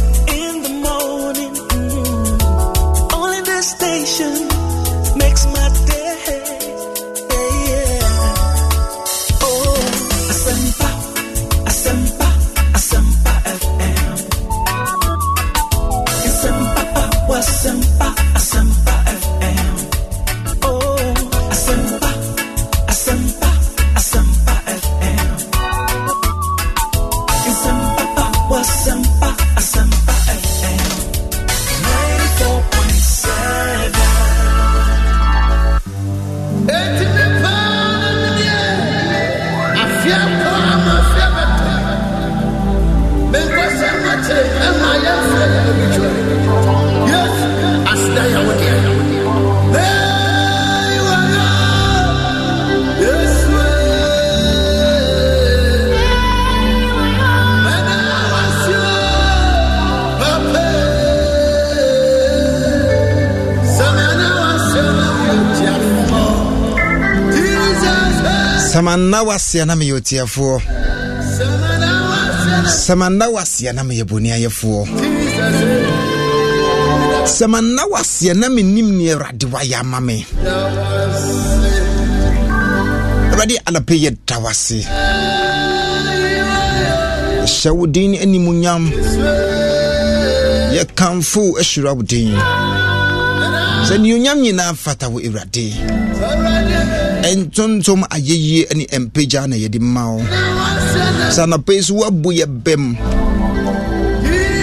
[68.89, 70.55] samanna waseɛ na meyɛ otiafoɔ
[72.85, 74.81] samanna waseɛ na meyɛ boniayɛfoɔ
[77.37, 80.25] samanna waseɛ na menim ne awurade wayɛ ama me
[83.29, 84.81] awurade anapɛ yɛ da wase
[87.45, 88.89] ɛhyɛ wo din animunyam
[90.73, 92.33] yɛkamfo ahyira wo din
[93.85, 95.77] sɛ neonyam nyinaa fata wo awurade
[97.31, 100.21] ɛntontom ayɛyie ne mpagya na yɛde ma wo.
[101.35, 102.97] Sɛ anapa yi so woabu yɛ bɛm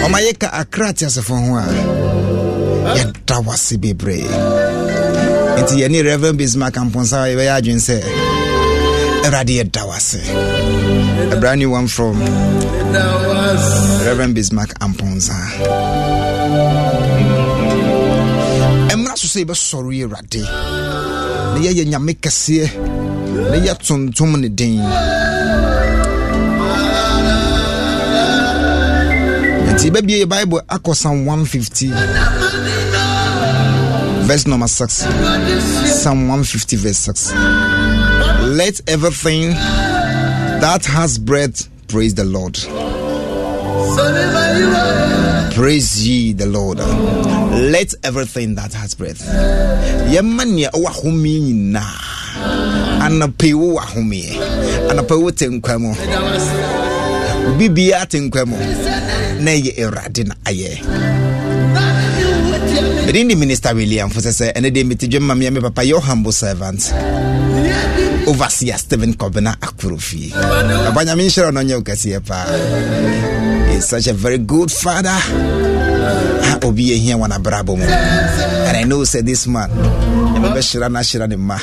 [0.04, 1.64] ɔma yɛka akra te asefo ho a
[2.98, 4.26] yɛda wase bebree.
[5.60, 7.96] Nti yɛne reverend bismark amponsa a yɛbɛyɛ adwene sɛ
[9.26, 10.20] awurade yɛda wase
[11.32, 12.14] a brand new one from
[14.06, 15.34] reverend bismark amponsa
[18.92, 20.42] ɛmmra so sɛ yɛbɛsɔre yɛ awurade
[21.84, 22.70] nyame kɛseɛ.
[23.50, 24.80] Ne den
[29.76, 31.90] nti yɛ bible akɔ psalm 150
[34.26, 35.06] verse number 6
[36.02, 37.32] psalm 150 verse 6
[38.56, 39.50] let everything
[40.60, 42.58] that has breath praise the lord
[45.54, 46.78] praise ye the lord.
[46.78, 49.22] Let everything that has breath.
[50.12, 52.16] Yɛma nea ɛwɔ ahomeɛ nyinaa
[53.06, 54.32] anapɛ wo wɔ ahomeɛ
[54.90, 55.90] anapɛ wo te nkwa mu
[57.58, 60.70] biribiaa te na ɛyɛ awurade na ayɛ
[63.06, 66.80] mede ne minister william fo sɛ sɛ ɛne deɛ mete papa yɛ humble servant
[68.26, 70.32] overseer Stephen Kobena Akurufi.
[70.86, 72.44] Abanya minshira no kɛseɛ paa
[73.70, 75.16] He's such a very good father.
[76.64, 77.84] Obi ehia wana mu mo.
[77.84, 79.70] And I know said this man.
[79.70, 81.58] Ebe shira na shira ne ma.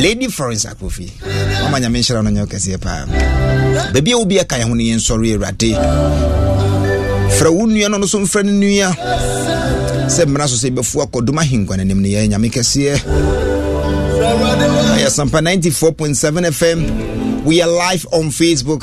[0.00, 1.10] Lady Florence Akurufi.
[1.66, 3.06] Abanya minshira no nyoka pa.
[3.92, 5.76] Baby wobi ɛka yɛ ho ne yensori awurade.
[7.38, 8.92] frɛ wo nua no no so mfra ne nua.
[10.08, 13.61] Sɛ mmara so sɛ bɛfu akɔdom ahengua no anim ne yɛ nyame kɛseɛ
[14.36, 18.82] ɛyɛ sampa 94.7 fm we are live on facebook.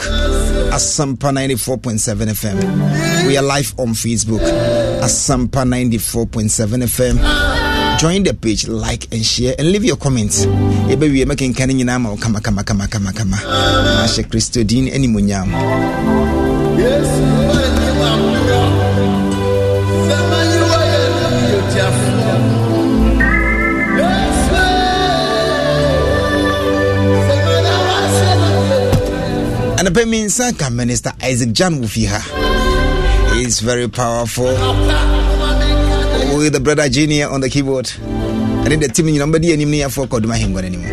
[0.71, 4.41] Asampa 94.7 fm we are live on facebook.
[5.01, 10.45] Asampa 94.7 fm join the page like and share and leave your comments.
[10.45, 13.37] Yɛbɛwie mɛkenka no nyinaa ma wo kama kama kama kama kama.
[13.37, 15.49] Na ahyɛ kristo din animonyam
[29.79, 32.19] anapɛ mi nsa ka minister isaac jan wofi ha
[33.39, 34.51] is very powerful.
[36.37, 37.85] With the brother junior on the keyboard.
[38.65, 40.83] Ɛne the team mbɛde anim ne yɛfoɔ kɔdom ahengua no anim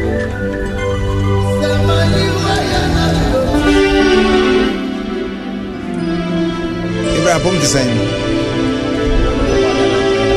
[7.18, 7.91] Ibra apom te sɛn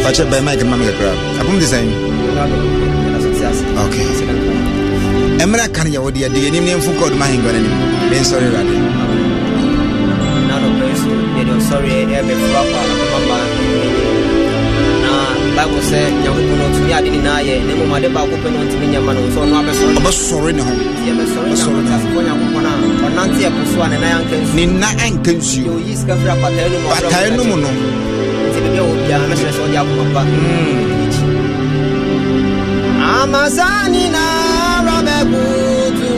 [0.04, 1.88] fakyɛ bɛn mike no ma me kakra apom te sɛn
[3.86, 4.39] okay
[5.44, 7.76] ɛmmerɛ ka no yɛwɔ deɛ de yɛnim ne mfo kɔdoma ahengua no anim
[8.12, 8.76] mensɔre awurade
[10.48, 10.56] na
[11.02, 12.18] so yɛde ɔsɔre na
[15.56, 18.86] bible sɛ nyankopɔn no ɔtumi ade nyinaa yɛ na mmom ade baako pɛ no ɔntumi
[18.92, 20.74] nyɛma no nso ɔno abɛsɔre ɔbɛsɔre ne ho
[21.08, 22.72] yɛbɛsɔre nyankopɔn nyankopɔn a
[23.08, 26.32] ɔnante ɛpo so a ne nan anka nsuo ne nna anka nsuo ɔyi sika firi
[26.36, 26.68] apatae
[27.38, 27.70] no mu no mu no
[28.48, 30.22] nti baabi a wɔ biara mɛhyerɛ sɛ ɔde akoma pa
[33.24, 34.04] amasani
[35.20, 36.10] ṣẹ́gun tù.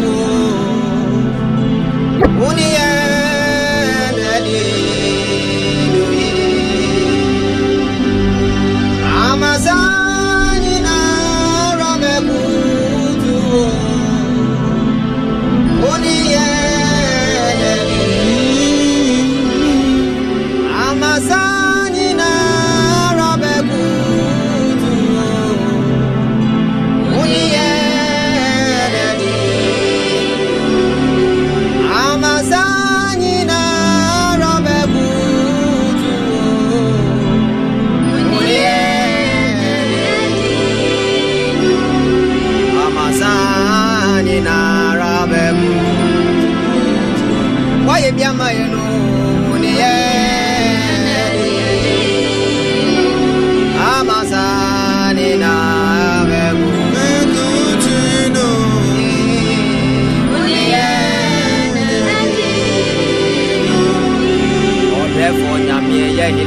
[66.37, 66.43] yɛn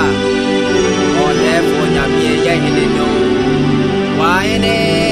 [0.00, 0.02] a
[1.24, 3.08] ɔdɛɛfoɔ nyameɛ yɛn ne ne ho
[4.18, 5.05] waayɛ ne.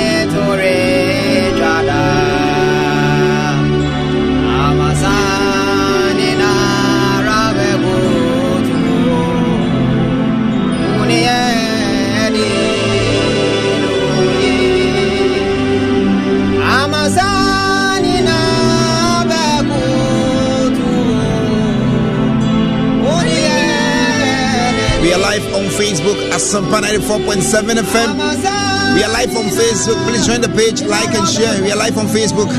[25.95, 28.95] Facebook at Sampa 94.7 FM.
[28.95, 29.95] We are live on Facebook.
[30.09, 31.63] Please join the page, like and share.
[31.63, 32.51] We are live on Facebook.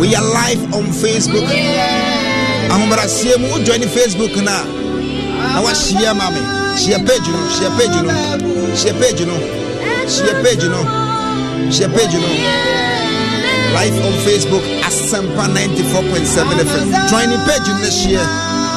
[0.00, 1.46] We are live on Facebook.
[2.72, 4.64] ahobrɛaseɛ mu wojoine facebook no a
[5.52, 6.40] na woahyia ma me
[6.80, 8.12] hyia page no hyia page no
[8.72, 9.36] hyia page no
[10.08, 10.80] hyia page no
[11.68, 12.30] hyia page no
[13.76, 18.24] live on facebook asampa 94.7 fm join the page no na hyia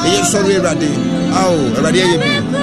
[0.04, 0.90] ɛyɛ sɔre awurade
[1.32, 2.55] ao awurade bi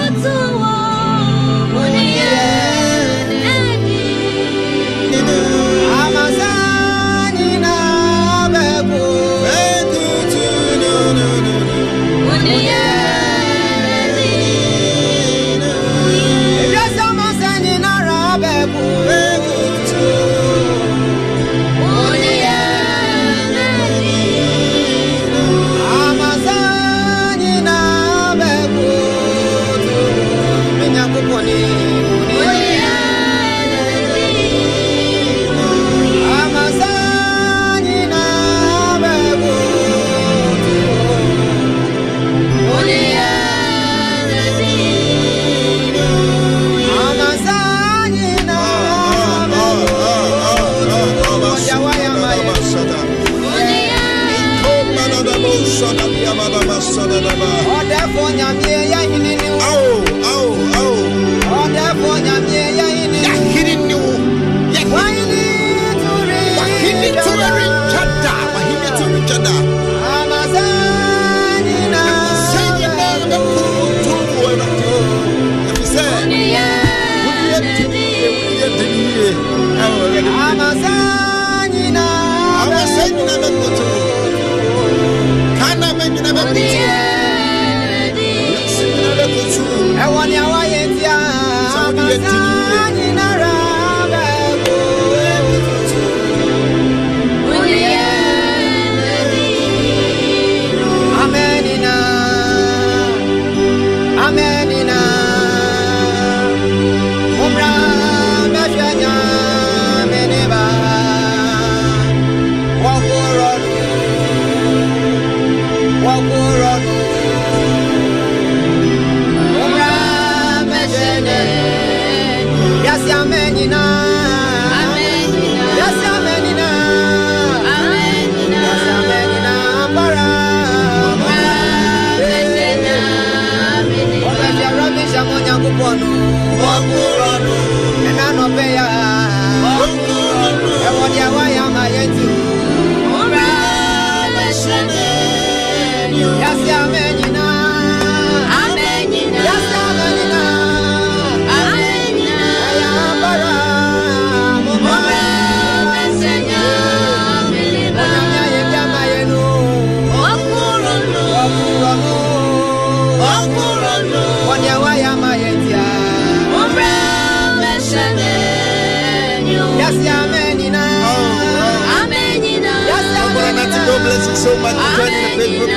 [174.64, 175.70] woman who joined the Facebook.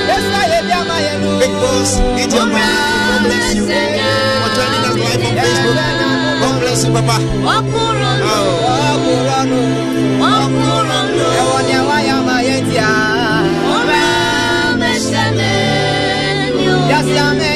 [1.41, 1.91] Big boss,
[2.35, 2.63] your Mali,
[3.11, 3.63] God bless you.
[3.67, 5.77] for joining us live on Facebook.
[6.41, 7.17] God bless you, Papa.
[7.49, 8.47] Oh.
[16.89, 17.56] Yes, amen.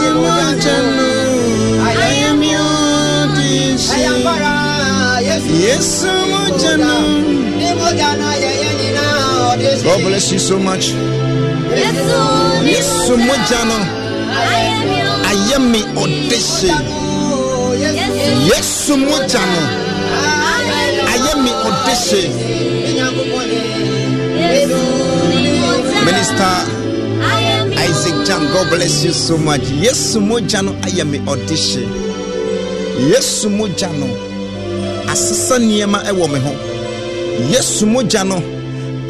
[0.00, 1.08] simajanu
[1.88, 4.00] ayamyoti si
[5.66, 7.30] yesu mujanu
[9.84, 10.86] God bless you so much.
[12.64, 13.78] Yesu mujanu
[15.30, 16.72] ayami odesi
[18.48, 19.62] Yesu mujanu
[21.12, 22.30] ayami odesi
[26.04, 26.79] Minister.
[28.30, 29.60] Jam, God bless you so much.
[29.70, 31.82] Yes, Mojano, I am audition.
[33.10, 34.06] Yes, Mojano,
[35.08, 36.54] Asisa Niema, a woman home.
[37.50, 38.38] Yes, Mojano,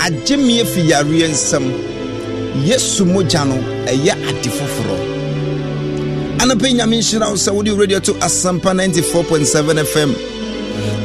[0.01, 1.65] a Jimmy Fiarian Sam.
[2.65, 4.97] Yes, Mojano, a ya atifoforo.
[6.41, 10.15] Anape Yaminshira, Saudi Radio to Asampa 94.7 FM.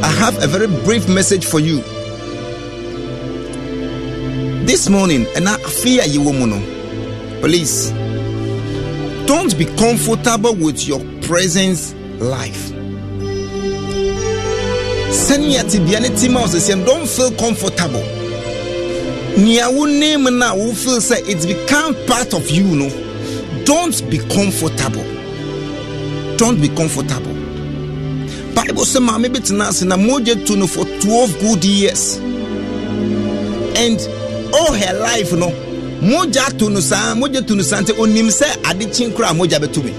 [0.01, 1.81] I have a very brief message for you.
[4.65, 6.63] This morning, and I fear you, woman.
[7.41, 8.05] Police
[9.27, 12.72] don't be comfortable with your present life.
[15.11, 18.03] Sɛnea tebea ne ti ma wo sɛsiɛ don't feel comfortable.
[19.38, 22.89] Nea wo name no a wo feel sɛ it become part of you no?
[23.65, 25.03] Don't be comfortable.
[26.38, 27.34] Don't be comfortable.
[28.53, 32.18] Bible sɛ maame bi tena ase na mogya tu no for 12 good years.
[33.77, 33.99] And
[34.53, 35.64] all her life no
[36.01, 39.59] mogya to no saa mogya to no saa nti onim sɛ ade kyen koraa mogya
[39.59, 39.93] bɛto me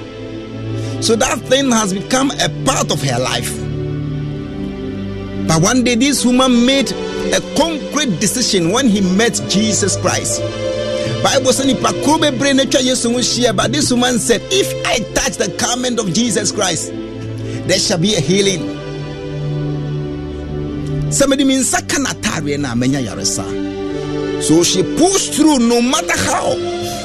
[1.03, 3.53] so that thing has become a part of her life.
[5.47, 10.41] But one day this woman made a concrete decision when he met jesus christ.
[11.23, 14.99] Bible sɛ nipa bebree na atwa yesu ho hyia but this woman said if i
[15.15, 16.93] touch the garment of jesus christ
[17.69, 18.61] there shall be a healing.
[21.11, 23.66] Sɛ mede me nsa ka n'ataareɛ no a manya yaresa
[24.41, 26.55] so she pushed through no matter how.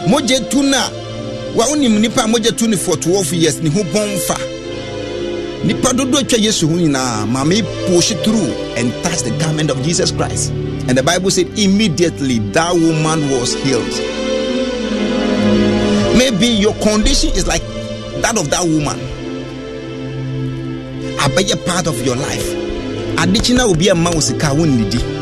[0.07, 3.69] Mogya tu no a wa wonim nipa a mogya tu no for 12 years ne
[3.69, 4.35] ho bɔn fa
[5.65, 7.25] nipa dodo atwa yesu ho nyinaa
[7.87, 10.51] push through and touch the garment of jesus christ.
[10.87, 13.85] And the bible said immediately that woman was healed.
[16.17, 17.61] Maybe your condition is like
[18.21, 18.99] that of that woman.
[21.19, 22.47] Abɛyɛ part of your life.
[23.17, 25.20] Adekyi na obi amma wo sika a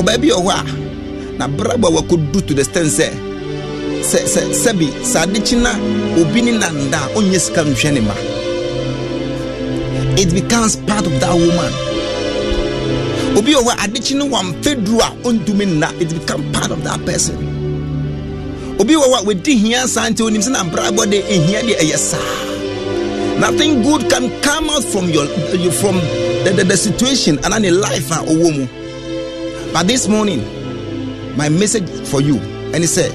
[0.00, 3.08] ɔbaa bi wɔ hɔ a na brabɔ a wakɔdu to the stand sɛ
[4.02, 5.70] sɛ sɛ sɛbi na
[6.20, 8.14] obi ne nanda a ɔnyɛ sika nhwɛ ne ma.
[10.16, 11.72] It becomes part of that woman.
[13.36, 17.04] Obi wɔ hɔ a adekyi no wamfɛ a ɔntumi nna it become part of that
[17.04, 17.36] person.
[18.80, 21.96] Obi wɔ hɔ a wɔdi hia saa onim sɛ na brabɔ de ehia deɛ ɛyɛ
[21.98, 23.38] saa.
[23.38, 25.26] Nothing good can come out from your
[25.72, 25.96] from
[26.44, 28.79] the, the, the situation and any life a ɔwɔ mu
[29.72, 30.40] but this morning
[31.36, 32.38] my message for you
[32.74, 33.12] and it said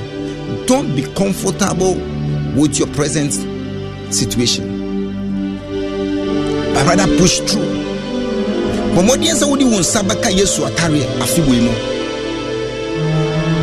[0.68, 1.95] don't be comfortable
[2.56, 3.34] with your present
[4.14, 4.65] situation.
[6.73, 7.84] But rather push through.
[8.95, 11.72] Bɔmmɔden sɛ wode wo nsa bɛka yesu atareɛ afe wei mu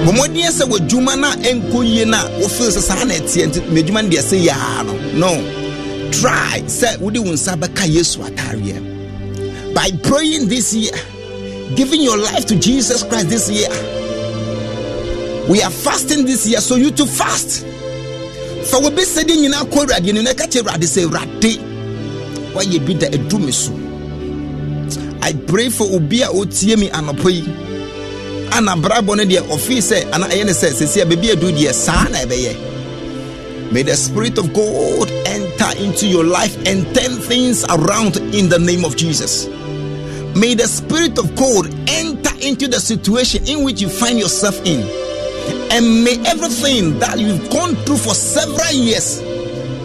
[0.05, 3.61] bɔmmɔden sɛ w'adwuma no a ɛnkɔ yie no a wofeel sɛ saa na ɛteɛ nti
[3.73, 6.11] m'adwuma no deɛ sɛ yaa no no.
[6.13, 6.61] Try.
[6.67, 10.93] Sɛ wode wo nsa bɛka yesu atareɛ by praying this year
[11.77, 13.69] giving your life to jesus christ this year.
[15.49, 17.67] We are fasting this year so you to fast.
[18.71, 21.59] Fa wɔbɛsɛde nyinaa kɔ awurade no na ɛka kyɛ awurade sɛ awurade
[22.55, 23.73] woayɛ bi da ɛdu me so
[25.23, 27.43] i pray for Ubia a ɔtie me anɔpɔ yi
[28.53, 32.57] ana brabɔ no deɛ ɔfii sɛ ana ɛyɛ ne sɛ sɛsi a baabi
[33.73, 38.59] may the spirit of god enter into your life and turn things around in the
[38.59, 39.47] name of jesus
[40.37, 44.81] may the spirit of god enter into the situation in which you find yourself in.
[45.71, 49.21] And may everything that you've gone through for several years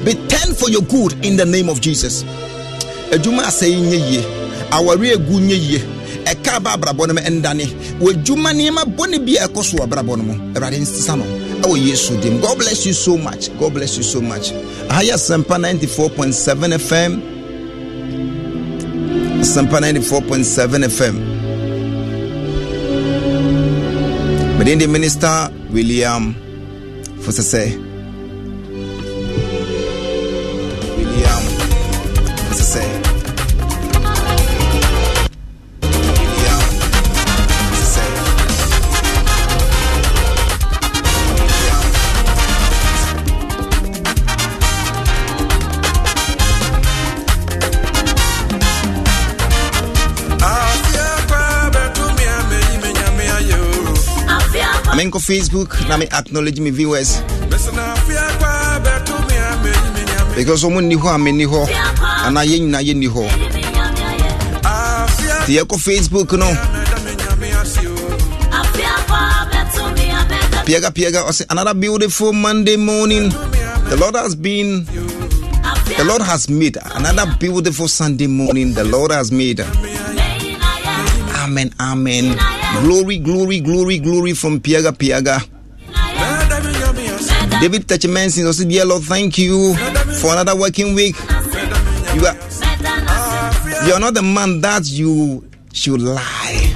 [0.06, 2.24] be turned for your good in the name of jesus.
[11.64, 13.60] No god bless you so much.
[13.60, 14.52] God bless you so much.
[14.90, 17.37] Aha yɛ asɛmpa 94.7 fm
[19.42, 21.16] asɛmpa 94.7 fm
[24.58, 26.36] mede the minister william
[27.24, 27.87] fosɛsɛ
[55.08, 57.22] menkɔ facebook na me acknowledge me viewers.
[60.36, 61.68] Because ɔmo nni hɔ a menni hɔ
[62.26, 63.24] anaa yɛn nyinaa yɛnni hɔ
[65.44, 66.48] nti yɛkɔ facebook no.
[70.66, 73.30] Piaga piaga ɔsɛ another beautiful monday morning.
[73.90, 74.86] The lord has been
[75.98, 78.74] the lord has made another beautiful sunday morning.
[78.74, 79.62] The lord has made.
[81.40, 85.42] Amen amen glory glory glory glory from piaga piaga
[87.60, 89.74] david tachimensin also dear lord thank you
[90.22, 91.16] for another working week
[92.16, 92.38] you are
[93.86, 95.44] you are not the man that you
[95.74, 96.74] should lie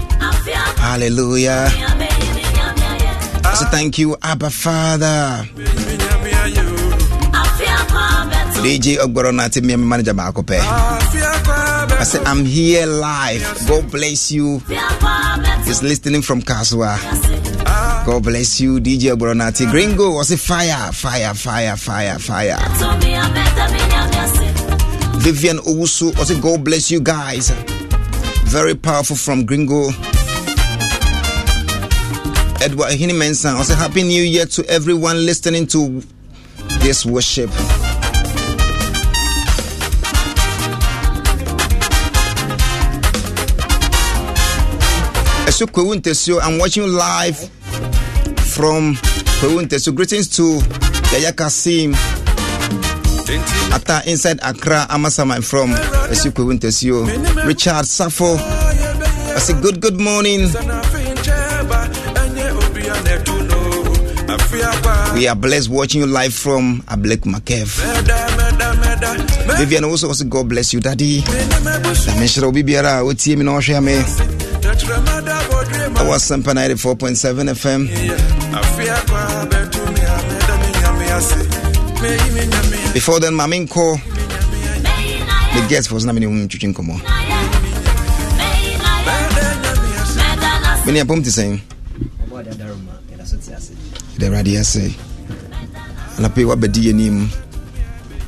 [0.78, 1.70] hallelujah
[3.54, 5.46] so thank you abba father
[8.62, 10.14] DJ Ogboronati, me manager.
[10.16, 13.42] I said, I'm here live.
[13.68, 14.62] God bless you.
[15.66, 16.98] He's listening from Kasoa.
[18.06, 19.70] God bless you, DJ Ogboronati.
[19.70, 22.58] Gringo was a fire, fire, fire, fire, fire.
[25.20, 27.50] Vivian Owusu was a God bless you guys.
[28.46, 29.90] Very powerful from Gringo.
[32.64, 36.02] Edward Hinimensan also happy new year to everyone listening to
[36.80, 37.50] this worship.
[45.52, 47.38] Esu Kwewu Ntesio, I'm watching you live
[48.56, 48.96] from
[49.42, 49.94] Kwewu Ntesio.
[49.94, 50.62] Greetings to
[51.12, 51.94] Yaya Kasim.
[53.74, 55.72] Ata inside Accra, Amasama from
[56.10, 57.46] Esu.
[57.46, 58.38] Richard Safo.
[59.36, 60.48] I say good good morning.
[65.14, 67.68] We are blessed watching you live from Ablek Makev.
[69.58, 71.20] Vivian also also God bless you, Daddy.
[73.82, 74.02] Me.
[76.02, 77.82] ɛwɔ sɛmpa 94.7 fm
[82.94, 83.68] before then maame
[85.54, 86.96] the guest fo so na mene hu twitwi nkɔmmɔ
[90.86, 91.60] mene apɔm te sɛn
[94.18, 94.84] ɛdɛ awurade ase
[96.18, 97.28] anapɛ woabɛdi yɛnim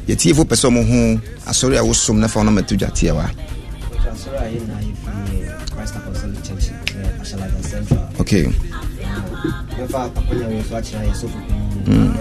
[0.08, 1.00] yɛtiefo pɛ sɛ ɔmo ho
[1.50, 3.26] asɔre a wosom na fa wo no matu gyateɛ wa
[8.34, 8.50] okay.
[11.86, 12.16] Mm.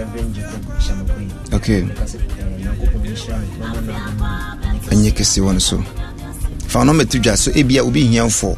[1.53, 1.81] okay.
[4.91, 5.77] Ɛnyɛ kɛse wɔ no so.
[6.67, 8.57] Fa wo no mato dwa so ebia obi hiamfo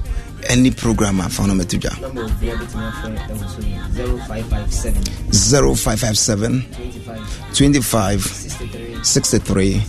[0.50, 1.92] any program a fa wo no dwa
[5.32, 6.66] 0557
[7.54, 8.22] 25
[9.04, 9.82] 63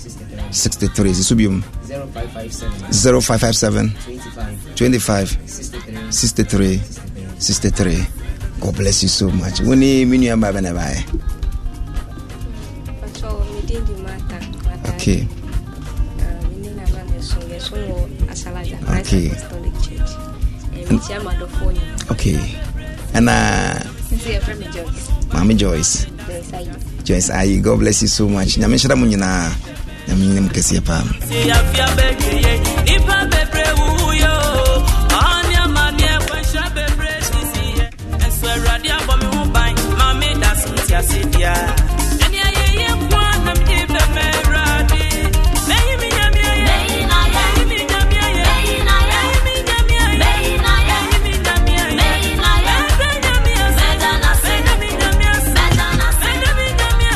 [0.52, 1.62] 63 sɛ so biom
[2.92, 3.90] 0557
[4.76, 5.38] 25
[6.10, 6.80] 63
[7.38, 8.06] 63
[8.60, 9.60] god bless you so much.
[9.60, 11.04] Wo ne me bɛne baɛ
[14.96, 15.28] okay
[18.98, 19.30] okay
[22.10, 22.38] okay
[23.14, 23.34] ɛna
[25.32, 26.06] maame joyce.
[27.06, 27.62] Joyce ayi.
[27.62, 28.58] God bless you so much.
[28.58, 29.50] Nyame nhyira mo nyinaa.
[30.08, 31.04] Nyame nyina mu kɛseɛ paa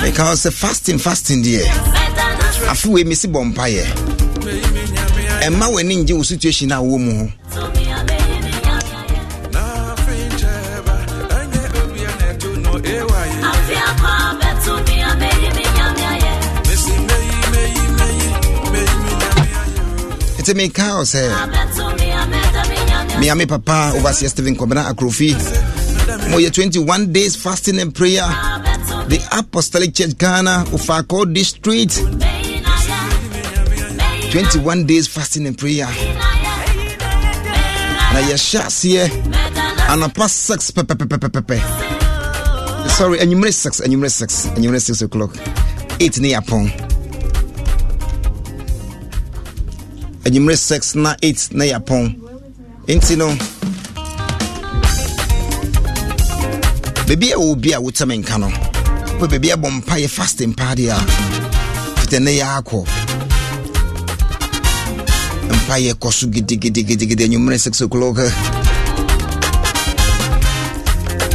[0.03, 1.65] meka sɛ fasting fasting deɛ
[2.71, 3.85] afe wei mesi bɔ mpayɛ
[5.47, 7.29] ɛma w'ani ngye wo situation a wɔ mu.
[7.55, 7.70] Ho
[20.51, 21.23] nti meka ɔ sɛ
[23.21, 25.31] mea me papa overseer stephen kɔbena akrofi.
[26.31, 28.27] Moyɛ 21 days fasting and prayer.
[29.09, 32.01] The apostolic church ghana ofako district.
[34.33, 35.87] 21 days fasting and prayer.
[38.13, 39.11] Na yɛhyɛ aseɛ eh?
[39.89, 41.61] anapa 6 pɛpɛpɛpɛpɛ
[42.91, 45.33] sorry anwummerɛ 6 anwummerɛ 6 anwummerɛ 6 o'clock.
[46.01, 46.90] 8 ne yɛapɔn
[50.25, 52.15] anwummerɛ 6 na 8 na yɛapɔn
[52.89, 53.29] nti no.
[57.07, 57.79] Baabi a wɔ bi ah.
[57.79, 58.37] a wotɛme nka
[59.19, 61.01] pɛ baabi abɔ mpa yɛ fasting paa deɛ a
[62.01, 62.87] fitɛ ne yɛ akɔ
[65.57, 68.33] mpa yɛ kɔ so gidigidigidigidi anwummerɛ 6 o'clock eh.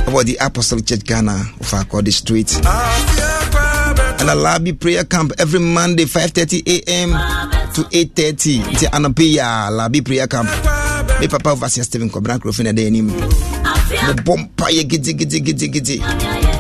[0.08, 2.56] about the Apostolic Church Ghana of Akodi Street.
[4.22, 7.55] And a lobby prayer camp every Monday 5:30 a.m.
[7.76, 8.72] to 8:30.
[8.72, 10.48] It's an apia lobby prayer camp.
[11.20, 13.08] Me papa overseer Stephen Kobran Krofin ade anim.
[13.08, 15.98] Mo bompa ye gidi gidi gidi gidi.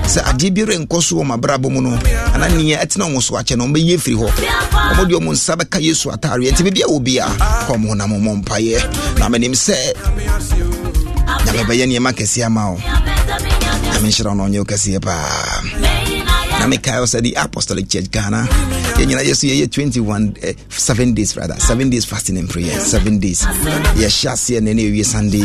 [0.05, 1.97] sɛ adeɛ bi renkɔ so wɔ mabrabɔ mu no
[2.33, 4.27] ana nea ɛtena ɔmo so akyɛ no ɔmbɛyɛ firi hɔ
[4.93, 7.25] ɔmo ɔmo nsa bɛka yesu ataareɛ nti bibia a wɔ bia
[7.65, 8.77] kɔ mo na momɔ mpayɛ
[9.17, 9.73] na menim sɛ
[11.45, 15.94] nyame bɛyɛ nneɛma kɛseɛ ama wo na nhyira wo na ɔnyɛ wo kɛseɛ paa
[16.65, 18.47] na mekae sɛ the apostolic church ghana
[18.97, 23.19] yɛnyina yɛ so yɛyɛ 21 uh, 7 days rather 7 days fasting and prayer 7
[23.19, 23.43] days.
[24.01, 25.41] Yɛhyɛ aseɛ ne ne ɛwie sunday.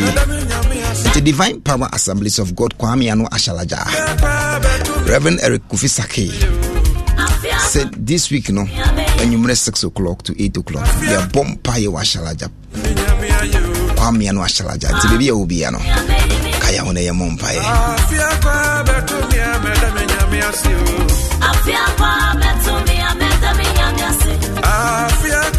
[1.05, 3.85] Nti divine power assemblies of god kwame ano ahyalagya
[5.07, 6.31] reverend eric kofi sake
[7.69, 8.65] said this week no
[9.21, 12.49] anwummerɛ 6 o'clock to 8 o'clock yɛbɔ mpa yɛ wɔ ahyalagya
[13.97, 15.79] kwame ano ahyalagya nti baabi a wɔbia no
[16.61, 16.93] ka ho
[17.37, 17.61] mpaeɛ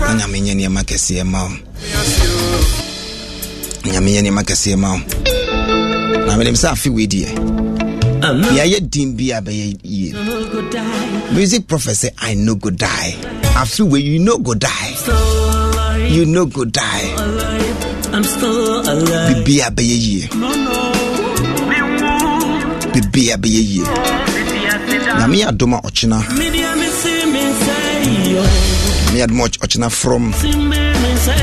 [0.01, 1.51] na nyame nyɛ nneɛma kɛseɛ ma wo
[3.91, 4.99] nyame yɛ nneɛma kɛseɛ ma wo
[6.27, 7.29] na menim sɛ afe wei deɛ
[8.57, 10.13] yɛayɛ din bi a bɛyɛ yie
[11.31, 13.15] music prophet sɛ i no go die.
[13.55, 14.93] Afe wei you no go die.
[16.09, 17.07] You no go die.
[19.27, 20.29] Bibia bɛyɛ yie
[22.93, 24.20] bibia bɛyɛ yie
[25.19, 26.17] nyame adom a ɔkyena.
[29.13, 30.33] Me adom a ɔkyena from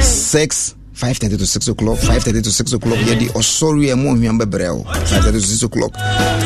[0.03, 4.75] 6 5:30 to 6 o'clock 5:30 to 6 o'clock yɛde ɔsɔre a ɛmu ohwiam bɛbrɛ
[4.75, 4.85] wo.
[5.07, 5.93] 5:30 to 6 o'clock.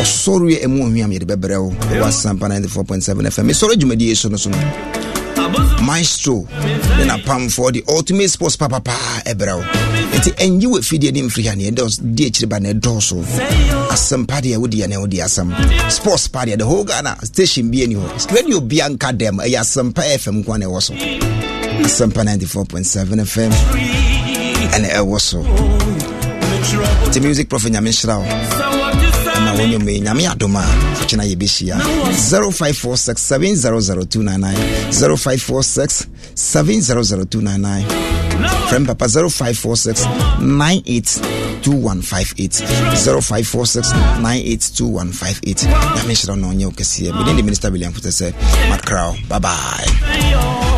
[0.03, 1.71] Ɔsɔre a ɛmu ohwiam yɛde bɛbrɛ wo.
[1.93, 4.59] Ɛwɔ asampa 94.7 fm mesɔre dwumadie so no so no
[5.83, 6.47] maestro
[6.99, 9.65] ne napamfoɔ de ultimate sports papapaa ɛbrɛ eh, wo
[10.19, 13.75] nti ɛnyi wɔ afidie ne mfiri eh, ha ne ɛdi akyiri ba na ɛdɔɔso eh,
[13.75, 13.93] oh.
[13.93, 15.49] asɛm pa asɛm
[15.91, 19.59] sports pa deɛ the whole ghana station bi ani hɔ radio bia nka dɛm ɛyɛ
[19.61, 23.53] asɛmpa fm nko na ɛwɔ so asɛmpa 94.7 fm
[24.75, 25.39] ɛne ɛwɔ so
[27.09, 28.72] nti music prophet nyame nhyira oh.
[29.45, 30.63] Na wɔnyɛ mu nyame adom a
[31.07, 31.77] kyena yɛbɛhyia
[32.13, 34.57] 0546 700299
[34.93, 37.85] 0546 700299
[38.69, 40.07] frɛm papa 0546
[40.41, 42.63] 982158
[42.97, 43.93] 0546
[44.23, 45.67] 982158
[45.97, 47.13] nyame wo na ɔnyɛ wo kɛseɛ.
[47.19, 48.33] Mede de minister william fotɛ sɛ
[48.71, 50.72] macrow bye bye